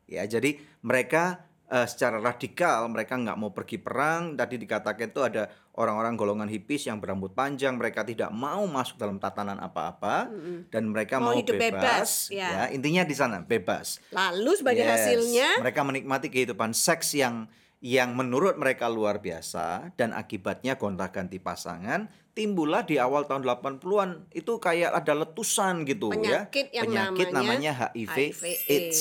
Ya, 0.06 0.24
jadi 0.24 0.56
mereka 0.80 1.44
eh, 1.66 1.84
secara 1.84 2.16
radikal 2.16 2.88
mereka 2.88 3.20
nggak 3.20 3.36
mau 3.36 3.52
pergi 3.52 3.76
perang. 3.76 4.32
Tadi 4.34 4.56
dikatakan 4.56 5.12
itu 5.12 5.20
ada 5.20 5.50
orang-orang 5.76 6.16
golongan 6.16 6.48
hippies 6.48 6.88
yang 6.88 6.96
berambut 6.96 7.36
panjang, 7.36 7.76
mereka 7.76 8.00
tidak 8.00 8.32
mau 8.32 8.64
masuk 8.64 8.96
dalam 8.96 9.20
tatanan 9.20 9.60
apa-apa 9.60 10.24
dan 10.72 10.88
mereka 10.88 11.20
Mau 11.20 11.34
mau, 11.34 11.36
hidup 11.36 11.52
bebas, 11.52 11.76
bebas. 11.76 12.10
ya. 12.32 12.48
ya, 12.48 12.64
intinya 12.72 13.04
di 13.04 13.12
sana 13.12 13.44
bebas. 13.44 14.00
Lalu 14.08 14.56
sebagai 14.56 14.88
Yes. 14.88 14.92
hasilnya 15.04 15.60
mereka 15.60 15.84
menikmati 15.84 16.32
kehidupan 16.32 16.72
seks 16.72 17.12
yang 17.12 17.44
yang 17.84 18.16
menurut 18.16 18.56
mereka 18.56 18.88
luar 18.88 19.20
biasa 19.20 19.92
dan 20.00 20.16
akibatnya 20.16 20.80
gonta-ganti 20.80 21.36
pasangan 21.36 22.08
timbullah 22.32 22.84
di 22.84 23.00
awal 23.00 23.24
tahun 23.24 23.44
80-an 23.44 24.32
itu 24.32 24.60
kayak 24.60 24.92
ada 24.92 25.12
letusan 25.12 25.84
gitu 25.88 26.12
Penyakit 26.12 26.72
ya. 26.72 26.84
yang 26.84 26.88
Penyakit 26.88 27.26
namanya 27.32 27.72
namanya 27.72 27.72
HIV, 27.92 28.16
HIV 28.16 28.42
AIDS. 28.44 28.68
AIDS. 28.68 29.00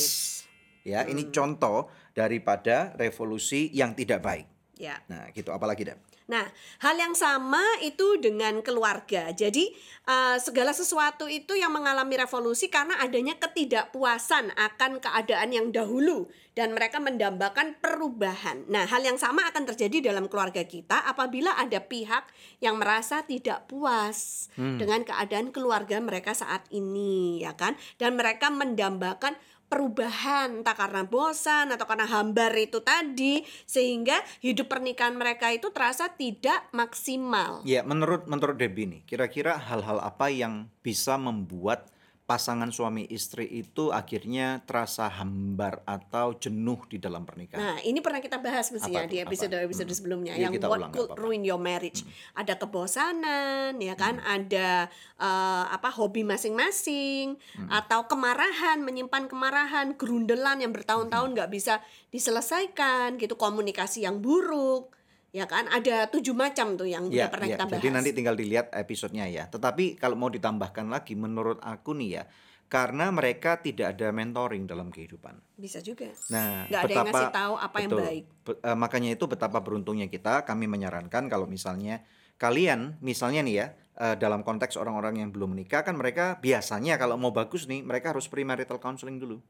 Ya, 0.86 1.02
ini 1.04 1.34
contoh 1.34 1.90
daripada 2.14 2.94
revolusi 2.96 3.74
yang 3.74 3.98
tidak 3.98 4.22
baik. 4.22 4.48
ya 4.78 5.02
Nah, 5.10 5.32
gitu 5.34 5.50
apalagi 5.50 5.88
Dan? 5.88 5.98
Nah, 6.26 6.50
hal 6.82 6.96
yang 6.98 7.14
sama 7.14 7.62
itu 7.86 8.18
dengan 8.18 8.66
keluarga. 8.66 9.30
Jadi, 9.30 9.70
uh, 10.10 10.42
segala 10.42 10.74
sesuatu 10.74 11.30
itu 11.30 11.54
yang 11.54 11.70
mengalami 11.70 12.18
revolusi 12.18 12.66
karena 12.66 12.98
adanya 12.98 13.38
ketidakpuasan 13.38 14.50
akan 14.58 14.98
keadaan 14.98 15.50
yang 15.54 15.70
dahulu 15.70 16.26
dan 16.58 16.74
mereka 16.74 16.98
mendambakan 16.98 17.78
perubahan. 17.78 18.66
Nah, 18.72 18.90
hal 18.90 19.06
yang 19.06 19.22
sama 19.22 19.46
akan 19.52 19.70
terjadi 19.70 20.10
dalam 20.10 20.26
keluarga 20.26 20.66
kita 20.66 21.04
apabila 21.06 21.54
ada 21.62 21.84
pihak 21.84 22.26
yang 22.64 22.82
merasa 22.82 23.22
tidak 23.28 23.70
puas 23.70 24.50
dengan 24.56 25.04
keadaan 25.04 25.52
keluarga 25.52 26.00
mereka 26.00 26.32
saat 26.32 26.66
ini, 26.72 27.44
ya 27.44 27.54
kan? 27.54 27.76
Dan 28.00 28.16
mereka 28.16 28.48
mendambakan 28.50 29.36
perubahan 29.66 30.62
entah 30.62 30.78
karena 30.78 31.04
bosan 31.08 31.74
atau 31.74 31.86
karena 31.90 32.06
hambar 32.06 32.54
itu 32.54 32.80
tadi 32.86 33.42
sehingga 33.66 34.22
hidup 34.40 34.70
pernikahan 34.70 35.18
mereka 35.18 35.50
itu 35.50 35.74
terasa 35.74 36.12
tidak 36.14 36.70
maksimal. 36.72 37.66
Ya, 37.66 37.82
menurut 37.82 38.30
menurut 38.30 38.56
Debbie 38.60 38.88
nih, 38.88 39.02
kira-kira 39.10 39.58
hal-hal 39.58 40.00
apa 40.00 40.30
yang 40.30 40.70
bisa 40.86 41.18
membuat 41.18 41.90
pasangan 42.26 42.74
suami 42.74 43.06
istri 43.14 43.46
itu 43.46 43.94
akhirnya 43.94 44.66
terasa 44.66 45.06
hambar 45.08 45.86
atau 45.86 46.34
jenuh 46.34 46.82
di 46.90 46.98
dalam 46.98 47.22
pernikahan? 47.22 47.62
Nah, 47.62 47.78
ini 47.86 48.02
pernah 48.02 48.18
kita 48.18 48.42
bahas 48.42 48.74
mesti 48.74 48.90
Apa 48.90 48.98
ya 48.98 49.04
tuh? 49.06 49.12
di 49.14 49.18
episode 49.22 49.54
Apa? 49.54 49.66
episode 49.70 49.86
Hmm. 49.88 49.98
sebelumnya 49.98 50.34
Iya, 50.34 50.50
yang 50.50 50.54
kita 50.58 50.66
what 50.66 50.82
ulang, 50.82 50.92
could. 50.92 51.10
Hmm. 51.14 51.22
ruin 51.22 51.46
your 51.46 51.62
marriage. 51.62 52.02
Ada 52.34 52.58
kebosanan, 52.58 53.78
ya 53.78 53.94
kan? 53.94 54.18
Ada 54.20 54.90
eh, 55.16 55.66
apa 55.70 55.88
hobi 55.94 56.26
masing-masing 56.26 57.38
Hmm. 57.56 57.70
atau 57.72 58.10
kemarahan, 58.10 58.82
menyimpan 58.82 59.30
kemarahan, 59.30 59.94
gerundelan 59.94 60.60
yang 60.60 60.74
bertahun-tahun 60.74 61.30
Hmm. 61.30 61.36
nggak 61.38 61.50
bisa 61.54 61.80
diselesaikan 62.10 63.16
gitu, 63.16 63.38
komunikasi 63.38 64.04
yang 64.04 64.20
buruk. 64.20 64.92
Ya 65.36 65.44
kan? 65.44 65.68
Ada 65.68 66.08
tujuh 66.08 66.32
macam 66.32 66.80
tuh 66.80 66.88
yang 66.88 67.12
Ya, 67.12 67.28
pernah 67.28 67.52
ya. 67.52 67.60
kita 67.60 67.66
bahas. 67.68 67.76
Jadi 67.84 67.88
nanti 67.92 68.10
tinggal 68.16 68.40
dilihat 68.40 68.72
episodenya 68.72 69.28
ya. 69.28 69.44
Tetapi 69.52 70.00
kalau 70.00 70.16
mau 70.16 70.32
ditambahkan 70.32 70.88
lagi, 70.88 71.12
menurut 71.20 71.60
aku 71.60 71.92
nih 71.92 72.10
ya, 72.16 72.24
karena 72.66 73.12
mereka 73.12 73.60
tidak 73.60 74.00
ada 74.00 74.16
mentoring 74.16 74.64
dalam 74.64 74.88
kehidupan. 74.88 75.36
bisa 75.56 75.84
juga. 75.84 76.08
Nah, 76.32 76.72
Nggak 76.72 76.82
ada 76.82 76.94
yang 76.94 77.08
ngasih 77.12 77.30
tahu 77.32 77.54
apa 77.56 77.78
yang 77.84 77.92
betul. 77.92 78.02
baik. 78.02 78.24
Be- 78.48 78.60
eh, 78.64 78.78
makanya 78.80 79.10
itu 79.12 79.26
betapa 79.28 79.60
beruntungnya 79.60 80.08
kita. 80.08 80.48
Kami 80.48 80.72
menyarankan 80.72 81.28
kalau 81.28 81.48
misalnya 81.48 82.00
kalian, 82.36 82.96
misalnya 83.00 83.44
nih 83.44 83.56
ya, 83.60 83.68
eh, 83.96 84.16
dalam 84.16 84.40
konteks 84.40 84.76
orang-orang 84.76 85.20
yang 85.20 85.36
belum 85.36 85.52
menikah 85.52 85.84
kan 85.84 86.00
mereka 86.00 86.40
biasanya 86.40 86.96
kalau 86.96 87.20
mau 87.20 87.36
bagus 87.36 87.68
nih, 87.68 87.84
mereka 87.84 88.16
harus 88.16 88.32
premarital 88.32 88.80
counseling 88.80 89.20
dulu. 89.20 89.44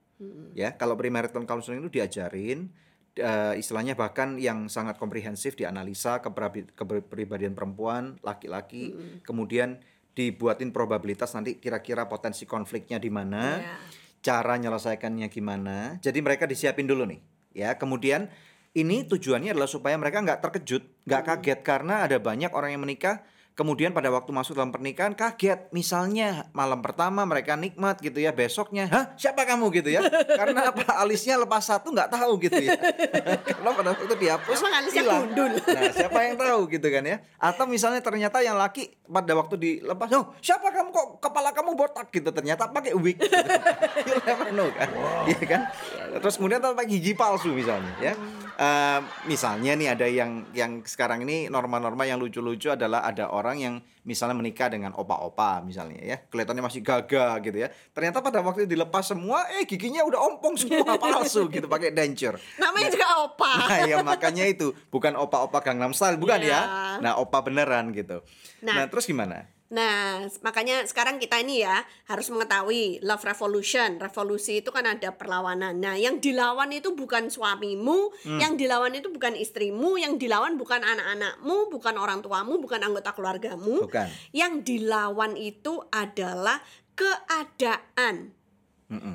Ya, 0.58 0.74
kalau 0.74 0.98
premarital 0.98 1.46
counseling 1.46 1.82
itu 1.86 2.02
diajarin 2.02 2.70
eh, 3.16 3.54
istilahnya 3.56 3.96
bahkan 3.96 4.36
yang 4.36 4.68
sangat 4.68 5.00
komprehensif 5.00 5.56
dianalisa 5.56 6.20
kepribadian 6.76 7.56
perempuan, 7.56 8.20
laki-laki, 8.22 8.92
kemudian 9.24 9.80
dibuatin 10.16 10.72
probabilitas 10.72 11.36
nanti 11.36 11.60
kira-kira 11.60 12.08
potensi 12.08 12.48
konfliknya 12.48 12.96
di 13.00 13.12
mana 13.12 13.60
Ya. 13.60 13.76
cara 14.24 14.56
menyelesaikannya 14.56 15.28
gimana. 15.28 16.00
Jadi 16.00 16.20
mereka 16.24 16.48
disiapin 16.48 16.88
dulu 16.88 17.04
nih, 17.06 17.20
ya. 17.52 17.76
Kemudian 17.76 18.32
ini 18.76 19.08
tujuannya 19.08 19.56
adalah 19.56 19.68
supaya 19.68 19.96
mereka 19.96 20.24
nggak 20.24 20.40
terkejut, 20.44 20.84
nggak 21.08 21.24
kaget 21.24 21.60
karena 21.64 22.08
ada 22.08 22.20
banyak 22.20 22.52
orang 22.52 22.76
yang 22.76 22.84
menikah. 22.84 23.24
Kemudian 23.56 23.96
pada 23.96 24.12
waktu 24.12 24.36
masuk 24.36 24.60
dalam 24.60 24.68
pernikahan 24.68 25.16
kaget, 25.16 25.72
misalnya 25.72 26.44
malam 26.52 26.84
pertama 26.84 27.24
mereka 27.24 27.56
nikmat 27.56 28.04
gitu 28.04 28.20
ya, 28.20 28.36
besoknya, 28.36 28.84
hah 28.92 29.16
siapa 29.16 29.48
kamu 29.48 29.72
gitu 29.80 29.96
ya? 29.96 30.04
Karena 30.28 30.76
apa 30.76 30.84
alisnya 31.00 31.40
lepas 31.40 31.64
satu 31.64 31.96
nggak 31.96 32.12
tahu 32.12 32.36
gitu 32.44 32.60
ya. 32.60 32.76
Karena 33.56 33.72
pada 33.72 33.96
waktu 33.96 34.12
itu 34.12 34.16
dihapus, 34.20 34.60
Emang 34.60 34.76
alisnya 34.76 35.04
hilang. 35.08 35.22
gundul. 35.32 35.52
Nah 35.56 35.84
siapa 35.88 36.20
yang 36.28 36.36
tahu 36.36 36.60
gitu 36.68 36.88
kan 36.92 37.04
ya? 37.08 37.18
Atau 37.40 37.64
misalnya 37.64 38.04
ternyata 38.04 38.44
yang 38.44 38.60
laki 38.60 38.92
pada 39.08 39.32
waktu 39.32 39.56
dilepas, 39.56 40.12
oh 40.20 40.36
siapa 40.44 40.76
kamu 40.76 40.92
kok 40.92 41.08
kepala 41.24 41.56
kamu 41.56 41.80
botak 41.80 42.12
gitu? 42.12 42.36
Ternyata 42.36 42.68
pakai 42.68 42.92
wig. 42.92 43.16
Gitu. 43.16 43.32
you 44.04 44.20
never 44.28 44.52
know 44.52 44.68
kan, 44.76 44.92
Iya 45.32 45.44
kan? 45.48 45.62
Terus 46.20 46.36
kemudian 46.36 46.60
pakai 46.60 46.92
gigi 46.92 47.16
palsu 47.16 47.56
misalnya 47.56 47.96
ya. 48.04 48.20
Eh, 48.56 49.00
misalnya 49.28 49.76
nih 49.76 50.00
ada 50.00 50.08
yang 50.08 50.48
yang 50.56 50.80
sekarang 50.88 51.28
ini 51.28 51.52
norma-norma 51.52 52.08
yang 52.08 52.16
lucu-lucu 52.16 52.72
adalah 52.72 53.04
ada 53.04 53.28
orang 53.28 53.60
yang 53.60 53.76
misalnya 54.08 54.32
menikah 54.32 54.72
dengan 54.72 54.96
opa-opa 54.96 55.60
misalnya 55.60 56.00
ya 56.00 56.24
kelihatannya 56.32 56.64
masih 56.64 56.80
gagah 56.80 57.36
gitu 57.44 57.58
ya 57.58 57.68
ternyata 57.92 58.24
pada 58.24 58.40
waktu 58.40 58.64
dilepas 58.64 59.12
semua 59.12 59.44
eh 59.60 59.68
giginya 59.68 60.08
udah 60.08 60.20
ompong 60.32 60.56
semua 60.56 60.88
palsu 61.04 61.52
gitu 61.52 61.68
pakai 61.68 61.92
denture 61.92 62.40
Namanya 62.56 62.96
juga 62.96 63.08
opa. 63.28 63.52
Nah, 63.68 63.80
ya 63.84 63.98
makanya 64.00 64.48
itu 64.48 64.72
bukan 64.88 65.20
opa-opa 65.20 65.60
Gangnam 65.60 65.92
Style, 65.92 66.16
bukan 66.16 66.40
Iya. 66.40 66.56
ya. 66.56 66.62
Nah, 67.04 67.20
opa 67.20 67.44
beneran 67.44 67.92
gitu. 67.92 68.24
Nah. 68.64 68.72
Nah, 68.72 68.86
terus 68.88 69.04
gimana? 69.04 69.52
Nah, 69.66 70.30
makanya 70.46 70.86
sekarang 70.86 71.18
kita 71.18 71.42
ini 71.42 71.66
ya 71.66 71.82
harus 72.06 72.30
mengetahui 72.30 73.02
love 73.02 73.26
revolution. 73.26 73.98
Revolusi 73.98 74.62
itu 74.62 74.70
kan 74.70 74.86
ada 74.86 75.18
perlawanan. 75.18 75.82
Nah, 75.82 75.98
yang 75.98 76.22
dilawan 76.22 76.70
itu 76.70 76.94
bukan 76.94 77.34
suamimu, 77.34 78.14
Hmm. 78.22 78.38
yang 78.38 78.54
dilawan 78.62 78.94
itu 78.94 79.10
bukan 79.10 79.34
istrimu, 79.34 79.98
yang 79.98 80.22
dilawan 80.22 80.54
bukan 80.62 80.86
anak-anakmu, 80.86 81.74
bukan 81.74 81.98
orang 81.98 82.22
tuamu, 82.22 82.62
bukan 82.62 82.78
anggota 82.86 83.18
keluargamu. 83.18 83.90
Bukan. 83.90 84.06
Yang 84.38 84.54
dilawan 84.70 85.34
itu 85.34 85.82
adalah 85.90 86.62
keadaan. 86.94 88.45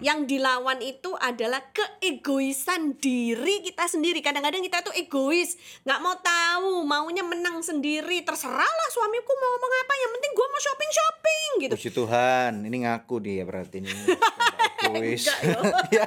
Yang 0.02 0.18
dilawan 0.26 0.82
itu 0.82 1.14
adalah 1.14 1.62
keegoisan 1.70 2.98
diri 2.98 3.62
kita 3.62 3.86
sendiri. 3.86 4.18
Kadang-kadang 4.18 4.66
kita 4.66 4.82
tuh 4.82 4.90
egois, 4.98 5.54
nggak 5.86 6.00
mau 6.02 6.18
tahu, 6.18 6.82
maunya 6.82 7.22
menang 7.22 7.62
sendiri. 7.62 8.26
Terserahlah 8.26 8.88
suamiku 8.90 9.30
mau 9.30 9.48
ngomong 9.54 9.72
apa, 9.86 9.92
yang 9.94 10.10
penting 10.18 10.32
gue 10.34 10.46
mau 10.50 10.60
shopping 10.60 10.90
shopping 10.90 11.50
gitu. 11.62 11.74
Puji 11.78 11.90
Tuhan, 11.94 12.52
ini 12.66 12.76
ngaku 12.82 13.16
dia 13.22 13.42
berarti 13.46 13.78
ini. 13.78 13.94
Yo. 14.90 15.60
ya, 15.96 16.06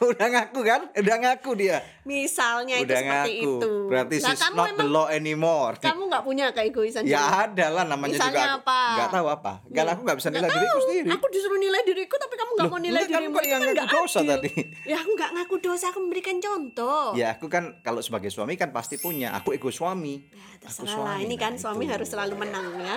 udah 0.00 0.26
ngaku 0.28 0.60
kan? 0.60 0.80
Udah 0.92 1.16
ngaku 1.18 1.50
dia. 1.56 1.78
Misalnya 2.02 2.76
itu 2.76 2.86
udah 2.86 2.98
seperti 2.98 3.32
ngaku. 3.32 3.52
itu. 3.56 3.72
Berarti 3.88 4.14
Lah, 4.18 4.28
she's 4.28 4.42
kamu 4.42 4.56
not 4.56 4.70
the 4.74 4.86
law 4.86 5.06
anymore. 5.08 5.72
kamu 5.78 6.02
nggak 6.06 6.22
punya 6.22 6.46
keegoisan 6.50 7.02
ya 7.04 7.22
ada 7.48 7.66
lah 7.70 7.84
namanya 7.84 8.14
Misalnya 8.14 8.44
juga. 8.52 8.58
apa? 8.60 8.80
Nggak 8.92 9.10
tahu 9.10 9.26
apa. 9.28 9.52
Kan 9.64 9.86
aku 9.88 10.00
nggak 10.02 10.18
bisa 10.18 10.28
nilai 10.28 10.48
diriku 10.48 10.68
tahu. 10.68 10.84
sendiri. 10.84 11.08
Aku 11.10 11.26
disuruh 11.30 11.60
nilai 11.60 11.80
diriku 11.82 12.14
tapi 12.16 12.34
kamu 12.34 12.50
nggak 12.52 12.66
Loh, 12.66 12.72
mau 12.72 12.80
nilai 12.80 13.00
enggak, 13.00 13.08
kan 13.08 13.20
dirimu. 13.22 13.36
Itu 13.38 13.48
yang 13.48 13.62
ngaku 13.62 13.86
dosa 13.88 14.18
adil. 14.18 14.30
tadi. 14.30 14.50
Ya 14.82 14.96
aku 14.98 15.10
nggak 15.12 15.30
ngaku 15.32 15.54
dosa, 15.58 15.84
aku 15.88 15.98
memberikan 16.00 16.36
contoh. 16.38 17.06
Ya 17.14 17.28
aku 17.32 17.46
kan 17.46 17.64
kalau 17.80 18.00
sebagai 18.04 18.28
suami 18.28 18.54
kan 18.54 18.70
pasti 18.70 18.98
punya. 18.98 19.32
Aku 19.34 19.52
ego 19.52 19.70
suami. 19.70 20.26
Ya, 20.28 20.44
Aku 20.62 20.84
terserah 20.84 21.02
lah. 21.02 21.16
Ini 21.18 21.34
kan 21.34 21.52
nah, 21.54 21.60
suami 21.60 21.84
itu. 21.84 21.92
harus 21.92 22.08
selalu 22.08 22.34
menang 22.36 22.66
ya. 22.78 22.96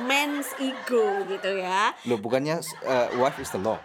Men's 0.00 0.50
ego 0.58 1.04
gitu 1.24 1.50
ya. 1.54 1.92
Loh 2.04 2.18
bukannya 2.18 2.58
uh, 2.82 3.08
wife 3.16 3.38
is 3.38 3.48
the 3.48 3.58
law. 3.58 3.78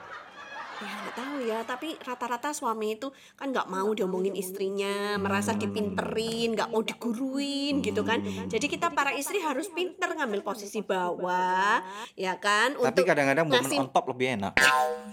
Ya 0.81 0.89
nggak 0.97 1.13
tahu 1.13 1.37
ya, 1.45 1.59
tapi 1.61 1.93
rata-rata 2.01 2.49
suami 2.57 2.97
itu 2.97 3.13
kan 3.37 3.53
nggak 3.53 3.69
mau 3.69 3.93
diomongin 3.93 4.33
istrinya, 4.33 5.13
merasa 5.21 5.53
dipinterin, 5.53 6.57
nggak 6.57 6.73
mau 6.73 6.81
diguruin 6.81 7.85
gitu 7.85 8.01
kan. 8.01 8.25
Jadi 8.49 8.65
kita 8.65 8.89
para 8.89 9.13
istri 9.13 9.37
harus 9.45 9.69
pinter 9.69 10.09
ngambil 10.17 10.41
posisi 10.41 10.81
bawah, 10.81 11.85
ya 12.17 12.33
kan? 12.41 12.73
Tapi 12.73 13.01
kadang-kadang 13.05 13.45
momen 13.45 13.61
ngasih, 13.61 13.77
on 13.77 13.93
top 13.93 14.09
lebih 14.09 14.41
enak. 14.41 14.57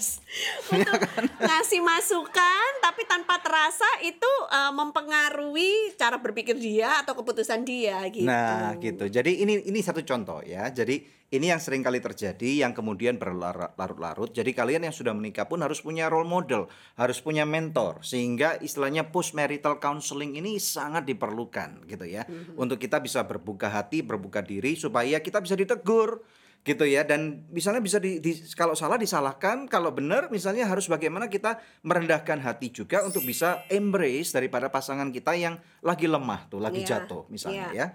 untuk 0.72 1.00
ngasih 1.36 1.80
masukan, 1.84 2.70
tapi 2.80 3.04
tanpa 3.04 3.36
terasa 3.44 3.88
itu 4.08 4.32
eh, 4.48 4.72
mempengaruhi 4.72 5.92
cara 6.00 6.16
berpikir 6.16 6.56
dia 6.56 7.04
atau 7.04 7.12
keputusan 7.12 7.68
dia 7.68 8.00
gitu. 8.08 8.24
Nah, 8.24 8.72
gitu. 8.80 9.04
Jadi 9.04 9.44
ini 9.44 9.68
ini 9.68 9.80
satu 9.84 10.00
contoh 10.00 10.40
ya. 10.40 10.72
Jadi 10.72 11.27
ini 11.28 11.52
yang 11.52 11.60
sering 11.60 11.84
kali 11.84 12.00
terjadi 12.00 12.64
yang 12.64 12.72
kemudian 12.72 13.20
berlarut-larut. 13.20 14.32
Jadi 14.32 14.56
kalian 14.56 14.88
yang 14.88 14.96
sudah 14.96 15.12
menikah 15.12 15.44
pun 15.44 15.60
harus 15.60 15.84
punya 15.84 16.08
role 16.08 16.24
model, 16.24 16.72
harus 16.96 17.20
punya 17.20 17.44
mentor 17.44 18.00
sehingga 18.00 18.56
istilahnya 18.58 19.12
post 19.12 19.36
marital 19.36 19.76
counseling 19.76 20.40
ini 20.40 20.56
sangat 20.56 21.04
diperlukan 21.04 21.84
gitu 21.84 22.08
ya. 22.08 22.24
Untuk 22.56 22.80
kita 22.80 22.96
bisa 23.04 23.28
berbuka 23.28 23.68
hati, 23.68 24.00
berbuka 24.00 24.40
diri 24.40 24.72
supaya 24.72 25.20
kita 25.20 25.44
bisa 25.44 25.52
ditegur 25.52 26.24
gitu 26.58 26.84
ya 26.84 27.06
dan 27.06 27.46
misalnya 27.54 27.78
bisa 27.78 28.02
di, 28.02 28.18
di- 28.18 28.44
kalau 28.52 28.74
salah 28.74 28.98
disalahkan 28.98 29.70
kalau 29.70 29.94
benar 29.94 30.26
misalnya 30.28 30.66
harus 30.66 30.90
bagaimana 30.90 31.30
kita 31.30 31.62
merendahkan 31.86 32.42
hati 32.42 32.74
juga 32.74 33.06
untuk 33.06 33.22
bisa 33.22 33.62
embrace 33.70 34.34
daripada 34.34 34.66
pasangan 34.68 35.08
kita 35.14 35.38
yang 35.38 35.56
lagi 35.80 36.10
lemah 36.10 36.50
tuh 36.50 36.58
lagi 36.60 36.82
Iya, 36.82 37.06
jatuh 37.06 37.24
misalnya 37.30 37.70
iya. 37.72 37.78
ya 37.78 37.86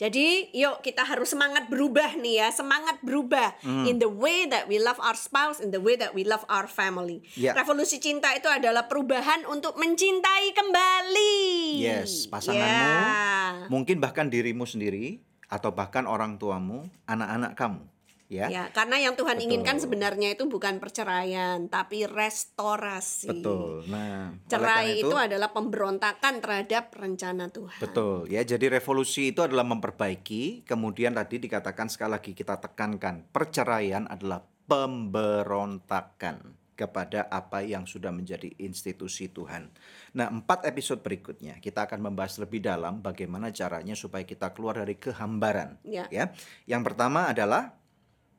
Jadi 0.00 0.48
yuk 0.56 0.80
kita 0.80 1.04
harus 1.04 1.28
semangat 1.28 1.68
berubah 1.68 2.16
nih 2.16 2.40
ya, 2.40 2.48
semangat 2.48 2.96
berubah 3.04 3.52
Hmm. 3.60 3.84
in 3.84 4.00
the 4.00 4.08
way 4.08 4.48
that 4.48 4.64
we 4.64 4.80
love 4.80 4.96
our 4.96 5.12
spouse, 5.12 5.60
in 5.60 5.68
the 5.68 5.82
way 5.82 5.92
that 5.92 6.16
we 6.16 6.24
love 6.24 6.40
our 6.48 6.64
family. 6.64 7.20
Ya. 7.36 7.52
Revolusi 7.52 8.00
cinta 8.00 8.32
itu 8.32 8.48
adalah 8.48 8.88
perubahan 8.88 9.44
untuk 9.44 9.76
mencintai 9.76 10.56
kembali. 10.56 11.36
Yes, 11.76 12.24
pasanganmu, 12.32 12.64
Ya. 12.64 13.68
mungkin 13.68 14.00
bahkan 14.00 14.32
dirimu 14.32 14.64
sendiri 14.64 15.20
atau 15.52 15.76
bahkan 15.76 16.08
orang 16.08 16.40
tuamu, 16.40 16.88
anak-anak 17.04 17.52
kamu. 17.52 17.84
Ya. 18.30 18.46
Ya, 18.46 18.64
karena 18.70 19.02
yang 19.02 19.18
Tuhan 19.18 19.36
Betul. 19.36 19.46
inginkan 19.50 19.76
sebenarnya 19.82 20.38
itu 20.38 20.46
bukan 20.46 20.78
perceraian, 20.78 21.66
tapi 21.66 22.06
restorasi. 22.06 23.28
Betul. 23.28 23.84
Nah, 23.90 24.38
Cerai 24.46 24.96
karena 24.96 25.02
itu, 25.02 25.16
adalah 25.18 25.50
pemberontakan 25.50 26.38
terhadap 26.38 26.94
rencana 26.94 27.50
Tuhan. 27.50 27.82
Betul 27.82 28.30
ya. 28.30 28.46
Jadi 28.46 28.70
revolusi 28.70 29.34
itu 29.34 29.42
adalah 29.42 29.66
memperbaiki. 29.66 30.62
Kemudian 30.62 31.18
tadi 31.18 31.42
dikatakan 31.42 31.90
sekali 31.90 32.14
lagi 32.14 32.32
kita 32.32 32.56
tekankan 32.62 33.26
perceraian 33.34 34.06
adalah 34.06 34.40
pemberontakan 34.70 36.60
kepada 36.80 37.28
apa 37.28 37.60
yang 37.60 37.84
sudah 37.84 38.08
menjadi 38.08 38.48
institusi 38.56 39.28
Tuhan. 39.28 39.68
Nah, 40.16 40.32
empat 40.32 40.64
episode 40.64 41.04
berikutnya 41.04 41.60
kita 41.60 41.84
akan 41.84 42.08
membahas 42.08 42.40
lebih 42.40 42.64
dalam 42.64 43.04
bagaimana 43.04 43.52
caranya 43.52 43.92
supaya 43.92 44.24
kita 44.24 44.56
keluar 44.56 44.80
dari 44.80 44.96
kehambaran. 44.96 45.76
Ya. 45.84 46.08
Ya. 46.08 46.32
Yang 46.64 46.88
pertama 46.88 47.28
adalah, 47.28 47.76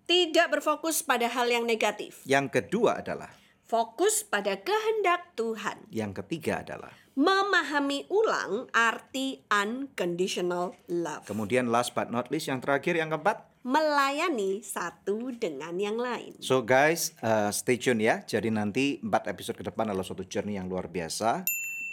Tidak 0.05 0.47
berfokus 0.49 1.01
pada 1.01 1.29
hal 1.29 1.47
yang 1.47 1.63
negatif. 1.63 2.21
yang 2.25 2.47
kedua 2.47 2.99
adalah, 2.99 3.31
Fokus 3.65 4.27
pada 4.27 4.59
kehendak 4.59 5.31
Tuhan. 5.39 5.87
yang 5.87 6.11
ketiga 6.11 6.59
adalah. 6.59 6.91
Memahami 7.15 8.07
ulang 8.07 8.67
arti 8.71 9.43
unconditional 9.47 10.75
love. 10.87 11.23
Kemudian 11.23 11.71
last 11.71 11.95
but 11.95 12.11
not 12.11 12.27
least 12.31 12.51
yang 12.51 12.59
terakhir 12.59 12.95
yang 12.95 13.11
keempat, 13.11 13.47
Melayani 13.61 14.65
satu 14.65 15.29
dengan 15.37 15.77
yang 15.77 15.93
lain. 15.93 16.33
So 16.41 16.65
guys, 16.65 17.13
uh, 17.21 17.53
stay 17.53 17.77
tune 17.77 18.01
ya. 18.01 18.25
Jadi 18.25 18.49
nanti 18.49 18.97
4 19.05 19.29
episode 19.29 19.53
ke 19.53 19.61
depan 19.61 19.85
adalah 19.85 20.01
suatu 20.01 20.25
journey 20.25 20.57
yang 20.57 20.65
luar 20.65 20.89
biasa. 20.89 21.45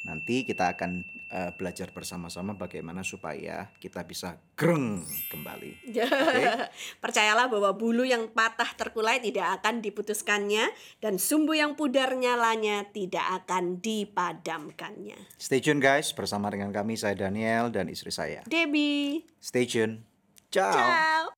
Nanti 0.06 0.44
kita 0.46 0.76
akan 0.76 1.02
uh, 1.32 1.50
belajar 1.54 1.92
bersama-sama 1.92 2.56
bagaimana 2.56 3.04
supaya 3.04 3.70
kita 3.78 4.04
bisa 4.04 4.36
greng 4.56 5.04
kembali. 5.30 5.94
Percayalah 7.04 7.46
bahwa 7.48 7.70
bulu 7.76 8.04
yang 8.04 8.30
patah 8.32 8.72
terkulai 8.74 9.20
tidak 9.22 9.60
akan 9.60 9.80
diputuskannya 9.84 10.70
dan 11.02 11.16
sumbu 11.20 11.54
yang 11.56 11.78
pudar 11.78 12.16
nyalanya 12.16 12.88
tidak 12.90 13.44
akan 13.44 13.78
dipadamkannya. 13.80 15.18
Stay 15.36 15.62
tune 15.62 15.80
guys 15.80 16.10
bersama 16.12 16.50
dengan 16.50 16.74
kami 16.74 16.98
saya 16.98 17.14
Daniel 17.16 17.70
dan 17.70 17.86
istri 17.92 18.10
saya. 18.10 18.42
Debbie, 18.48 19.24
Stay 19.38 19.68
tune. 19.68 20.02
Ciao. 20.48 20.72
ciao. 20.72 21.37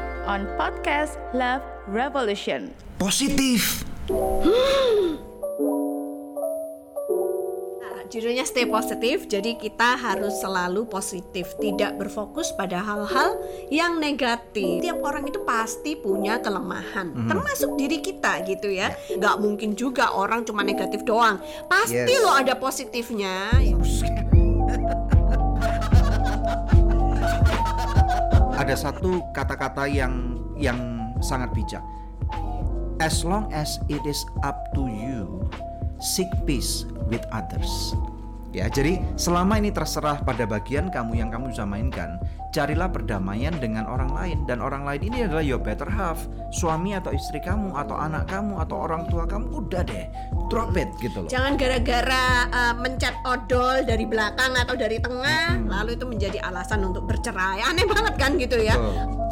on 0.25 0.45
podcast 0.55 1.17
Love 1.31 1.63
Revolution. 1.87 2.69
Positif. 2.95 3.81
Nah, 7.81 8.01
Judulnya 8.07 8.43
stay 8.43 8.67
positif, 8.67 9.25
jadi 9.25 9.55
kita 9.55 9.95
harus 9.95 10.37
selalu 10.37 10.85
positif, 10.85 11.55
tidak 11.57 11.97
berfokus 11.97 12.51
pada 12.53 12.83
hal-hal 12.83 13.39
yang 13.71 13.97
negatif. 13.97 14.83
Tiap 14.83 14.99
orang 14.99 15.25
itu 15.25 15.41
pasti 15.41 15.95
punya 15.95 16.37
kelemahan, 16.37 17.25
termasuk 17.25 17.79
diri 17.79 17.99
kita 17.99 18.43
gitu 18.45 18.69
ya. 18.69 18.93
Nggak 19.15 19.35
mungkin 19.39 19.73
juga 19.73 20.11
orang 20.11 20.43
cuma 20.43 20.61
negatif 20.61 21.01
doang. 21.01 21.39
Pasti 21.65 21.97
Yes. 21.97 22.21
loh 22.21 22.35
ada 22.35 22.53
positifnya. 22.53 23.49
Ada 28.71 28.87
satu 28.87 29.19
kata-kata 29.35 29.83
yang 29.83 30.39
yang 30.55 30.79
sangat 31.19 31.51
bijak. 31.51 31.83
As 33.03 33.27
long 33.27 33.51
as 33.51 33.83
it 33.91 33.99
is 34.07 34.23
up 34.47 34.71
to 34.71 34.87
you, 34.87 35.43
seek 35.99 36.31
peace 36.47 36.87
with 37.11 37.19
others. 37.35 37.67
Ya, 38.51 38.67
jadi 38.67 38.99
selama 39.15 39.55
ini 39.63 39.71
terserah 39.71 40.19
pada 40.27 40.43
bagian 40.43 40.91
kamu 40.91 41.23
yang 41.23 41.31
kamu 41.31 41.55
bisa 41.55 41.63
mainkan, 41.63 42.19
carilah 42.51 42.91
perdamaian 42.91 43.55
dengan 43.55 43.87
orang 43.87 44.11
lain 44.11 44.43
dan 44.43 44.59
orang 44.59 44.83
lain 44.83 45.07
ini 45.07 45.23
adalah 45.23 45.39
your 45.39 45.55
better 45.55 45.87
half, 45.87 46.27
suami 46.51 46.91
atau 46.91 47.15
istri 47.15 47.39
kamu 47.39 47.71
atau 47.79 47.95
anak 47.95 48.27
kamu 48.27 48.59
atau 48.59 48.75
orang 48.83 49.07
tua 49.07 49.23
kamu 49.23 49.47
udah 49.55 49.87
deh, 49.87 50.03
drop 50.51 50.75
it 50.75 50.91
gitu 50.99 51.23
loh. 51.23 51.31
Jangan 51.31 51.55
gara-gara 51.55 52.51
uh, 52.51 52.75
mencet 52.75 53.15
odol 53.23 53.87
dari 53.87 54.03
belakang 54.03 54.51
atau 54.59 54.75
dari 54.75 54.99
tengah, 54.99 55.55
lalu 55.71 55.95
itu 55.95 56.03
menjadi 56.03 56.43
alasan 56.43 56.83
untuk 56.83 57.07
bercerai. 57.07 57.63
Aneh 57.63 57.87
banget 57.87 58.19
kan 58.19 58.35
gitu 58.35 58.59
ya. 58.59 58.75
Betul. 58.75 59.30